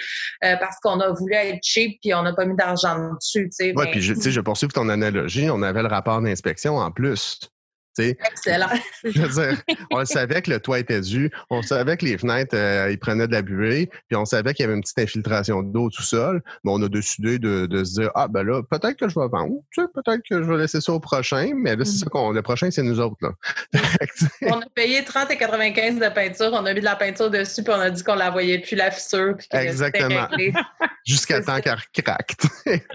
[0.44, 3.50] euh, parce qu'on a voulu être cheap puis on n'a pas mis d'argent dessus.
[3.60, 7.40] Oui, puis je, je poursuis ton analogie, on avait le rapport d'inspection en plus.
[8.00, 8.68] Excellent.
[9.04, 12.56] je veux dire, on savait que le toit était dû, on savait que les fenêtres,
[12.56, 15.62] euh, ils prenaient de la buée, puis on savait qu'il y avait une petite infiltration
[15.62, 18.98] d'eau tout seul, mais on a décidé de, de, se dire, ah ben là, peut-être
[18.98, 21.98] que je vais vendre, peut-être que je vais laisser ça au prochain, mais là, c'est
[21.98, 22.10] ça mm.
[22.10, 23.18] qu'on, le prochain, c'est nous autres.
[23.22, 23.32] Là.
[24.44, 27.64] on a payé 30 et 95 de peinture, on a mis de la peinture dessus,
[27.64, 29.36] puis on a dit qu'on la voyait plus, la fissure.
[29.38, 30.28] Puis Exactement.
[31.06, 32.36] Jusqu'à temps qu'elle craque.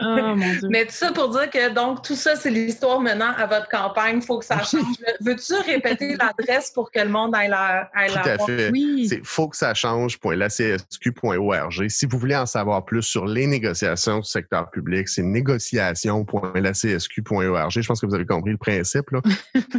[0.01, 0.35] oh,
[0.69, 4.17] mais tout ça pour dire que, donc, tout ça, c'est l'histoire menant à votre campagne,
[4.17, 4.88] il faut que ça change
[5.21, 8.71] Veux-tu répéter l'adresse pour que le monde aille la, aille Tout à fait.
[8.71, 9.07] Oui.
[9.09, 11.89] C'est faut que ça change.lacsq.org.
[11.89, 17.71] Si vous voulez en savoir plus sur les négociations du secteur public, c'est négociation.lacsq.org.
[17.71, 19.07] Je pense que vous avez compris le principe.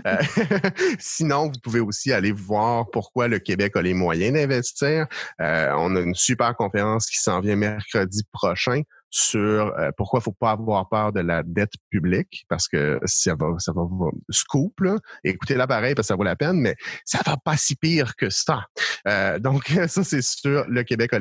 [0.05, 0.17] Euh,
[0.99, 5.07] sinon, vous pouvez aussi aller voir pourquoi le Québec a les moyens d'investir.
[5.41, 10.23] Euh, on a une super conférence qui s'en vient mercredi prochain sur euh, pourquoi il
[10.23, 13.81] faut pas avoir peur de la dette publique parce que ça va ça va
[14.29, 14.97] scoop là.
[15.23, 18.29] écoutez l'appareil parce que ça vaut la peine mais ça va pas si pire que
[18.29, 18.65] ça.
[19.07, 21.19] Euh, donc ça c'est sur le Québec a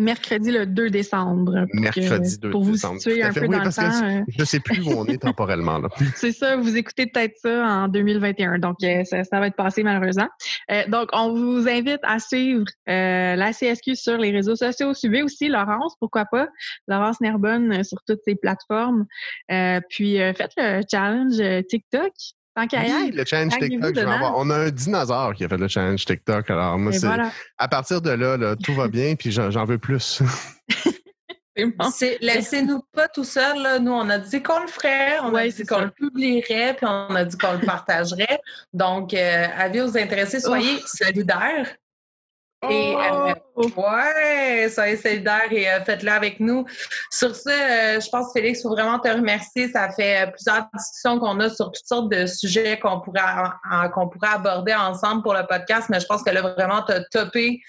[0.00, 1.66] mercredi le 2 décembre.
[1.72, 4.04] Mercredi 2 pour vous situer un peu dans le temps.
[4.04, 4.22] Euh.
[4.28, 5.80] Je ne sais plus où on est temporellement.
[6.16, 10.28] C'est ça, vous écoutez peut-être ça en 2021, donc euh, ça, va être passé malheureusement.
[10.70, 14.94] Euh, donc, on vous invite à suivre la CSQ sur les réseaux sociaux.
[14.94, 16.48] Suivez aussi Laurence, pourquoi pas,
[16.88, 19.06] Laurence Nerbonne sur toutes ces plateformes.
[19.88, 22.12] puis, faites le challenge TikTok.
[22.68, 24.34] Tant oui, le challenge TikTok, je vais avoir.
[24.36, 26.50] On a un dinosaure qui a fait le challenge TikTok.
[26.50, 27.06] Alors, moi, c'est.
[27.58, 30.22] À partir de là, tout va bien, puis j'en veux plus.
[32.20, 33.82] Laissez-nous pas tout seul.
[33.82, 37.14] Nous, on a dit qu'on le ferait, on a dit qu'on le publierait, puis on
[37.14, 38.40] a dit qu'on le partagerait.
[38.72, 41.68] Donc, euh, avis aux intéressés, soyez solidaires.
[42.68, 43.70] Et euh, oh!
[43.74, 46.66] ouais, soyez solidaires et euh, faites-le avec nous.
[47.10, 49.70] Sur ce, euh, je pense, Félix, il faut vraiment te remercier.
[49.70, 53.22] Ça fait plusieurs discussions qu'on a sur toutes sortes de sujets qu'on pourrait,
[53.94, 57.02] qu'on pourrait aborder ensemble pour le podcast, mais je pense que là, vraiment, tu as
[57.04, 57.60] topé,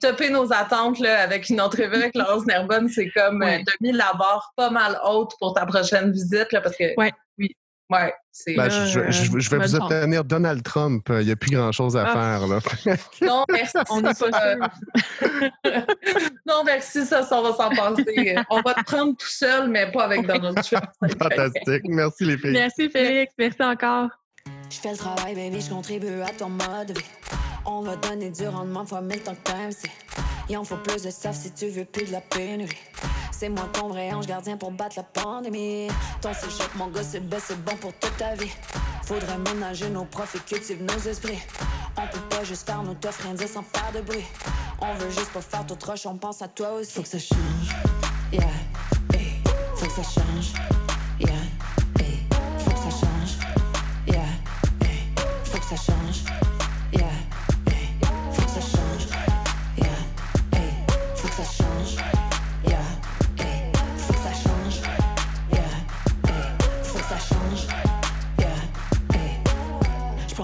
[0.00, 2.88] topé nos attentes là, avec une entrevue avec Laurence Nerbonne.
[2.88, 6.62] C'est comme, tu as mis la barre pas mal haute pour ta prochaine visite, là,
[6.62, 6.94] parce que
[7.92, 8.14] ouais.
[8.56, 11.06] Ben, je, vais vous obtenir Donald Trump.
[11.10, 12.12] Il n'y a plus grand-chose à ah.
[12.12, 12.46] faire.
[12.46, 12.58] Là.
[13.20, 13.76] non, merci.
[13.90, 14.68] On n'est pas
[16.46, 18.36] non, merci, ça, ça va s'en passer.
[18.50, 20.84] On va te prendre tout seul, mais pas avec Donald Trump.
[21.18, 21.82] Fantastique.
[21.84, 22.52] Merci, les filles.
[22.52, 23.34] Merci, Félix.
[23.38, 24.08] Merci encore.
[24.70, 26.98] Je fais le travail, baby, je contribue à ton mode
[27.66, 29.72] On va donner du rendement fois mille temps que t'aimes,
[30.48, 32.76] Il en faut plus de stuff si tu veux plus de la pénurie.
[33.30, 35.88] C'est moi ton vrai ange gardien pour battre la pandémie.
[36.20, 38.50] Ton choc, mon gars, c'est c'est bon pour toute ta vie.
[39.04, 41.40] Faudrait ménager nos profits, cultiver nos esprits.
[41.96, 44.24] On peut pas juste faire nos toffes, rien dire sans faire de bruit.
[44.80, 46.92] On veut juste pas faire tout roche, on pense à toi aussi.
[46.92, 47.74] Faut que ça change,
[48.32, 48.42] yeah,
[49.14, 49.42] hey.
[49.76, 50.52] Faut que ça change,
[51.20, 51.32] yeah,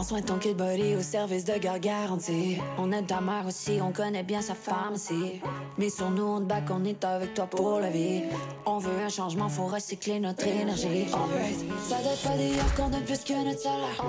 [0.02, 2.58] soin de ton kid body au service de gars garanti.
[2.78, 5.40] On aide ta mère aussi, on connaît bien sa pharmacie.
[5.76, 8.22] Mais sur nous, on te back, on est avec toi pour la vie.
[8.66, 11.06] On veut un changement, faut recycler notre énergie.
[11.08, 14.04] Ça doit pas d'hier qu'on donne plus que notre salaire.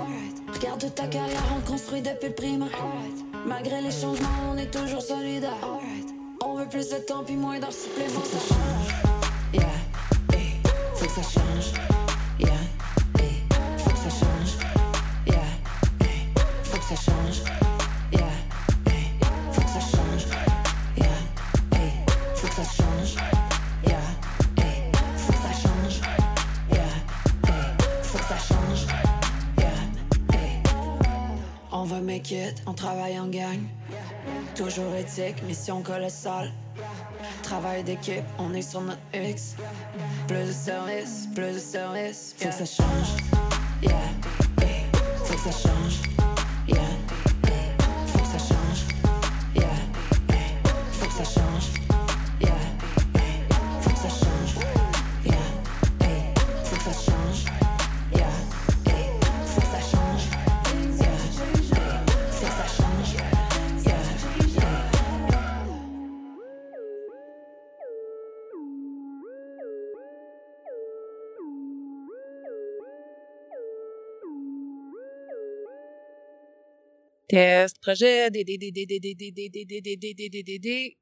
[0.52, 2.68] Regarde toute ta carrière, on construit depuis le primaire.
[3.46, 5.78] Malgré les changements, on est toujours solidaires.
[6.44, 8.40] On veut plus de temps, puis moins d'heures supplémentaires.
[9.52, 9.62] Yeah,
[10.94, 11.72] faut que ça change.
[12.38, 12.79] Yeah.
[32.66, 33.60] On travaille en gang.
[34.54, 36.52] Toujours éthique, mission colossale.
[37.42, 39.56] Travail d'équipe, on est sur notre X.
[40.26, 42.34] Plus de service, plus de service.
[42.38, 43.16] Faut que ça change.
[43.82, 43.92] Yeah,
[44.62, 44.84] hey,
[45.24, 46.09] faut que ça change.
[77.30, 80.58] Test, projet, des, des, des, des, des, des, des, des, des, des, des, des, des,
[80.58, 80.98] des,